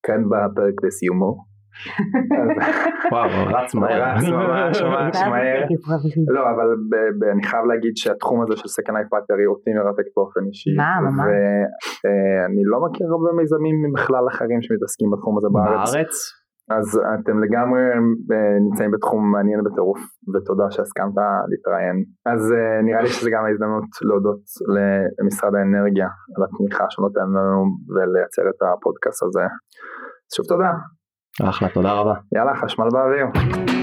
כאן 0.04 0.24
בפרק 0.30 0.74
לסיומו. 0.84 1.51
וואו 3.12 3.30
רץ 3.56 3.76
מהר 3.76 4.02
רץ 4.04 4.24
ממש 4.24 4.82
ממש 4.92 5.18
מהר. 5.30 5.62
מה? 5.88 5.96
לא 6.36 6.42
אבל 6.52 6.68
אני 7.34 7.44
חייב 7.44 7.66
להגיד 7.66 7.94
שהתחום 7.96 8.42
הזה 8.42 8.54
של 8.58 8.68
סקן 8.68 8.94
לייף 8.94 9.08
באטרי 9.12 9.46
אותי 9.46 9.70
מרתק 9.74 10.08
באופן 10.16 10.42
אישי. 10.48 10.76
מה, 10.78 10.92
ממש? 11.02 11.28
ואני 12.04 12.64
לא 12.72 12.78
מכיר 12.86 13.08
הרבה 13.08 13.32
מיזמים 13.40 13.76
בכלל 13.94 14.24
אחרים 14.32 14.62
שמתעסקים 14.62 15.10
בתחום 15.12 15.38
הזה 15.38 15.48
בארץ. 15.54 15.94
בארץ 15.94 16.42
אז 16.78 16.88
אתם 17.16 17.36
לגמרי 17.44 17.82
אה, 18.32 18.60
נמצאים 18.66 18.92
בתחום 18.92 19.32
מעניין 19.32 19.60
בטירוף 19.64 20.02
ותודה 20.34 20.72
שהסכמת 20.72 21.18
להתראיין. 21.52 21.98
אז 22.32 22.42
אה, 22.58 22.82
נראה 22.86 23.02
לי 23.02 23.08
שזה 23.08 23.30
גם 23.34 23.44
ההזדמנות 23.46 23.90
להודות 24.08 24.44
למשרד 25.20 25.54
האנרגיה 25.56 26.10
על 26.34 26.42
התמיכה 26.46 26.86
שנותן 26.90 27.28
לנו 27.36 27.60
ולייצר 27.94 28.46
את 28.52 28.60
הפודקאסט 28.62 29.24
הזה. 29.24 29.46
שוב 30.36 30.46
תודה. 30.46 30.72
אחלה 31.50 31.70
תודה 31.70 31.92
רבה 31.94 32.14
יאללה 32.36 32.56
חשמל 32.56 32.86
באוויר. 32.92 33.81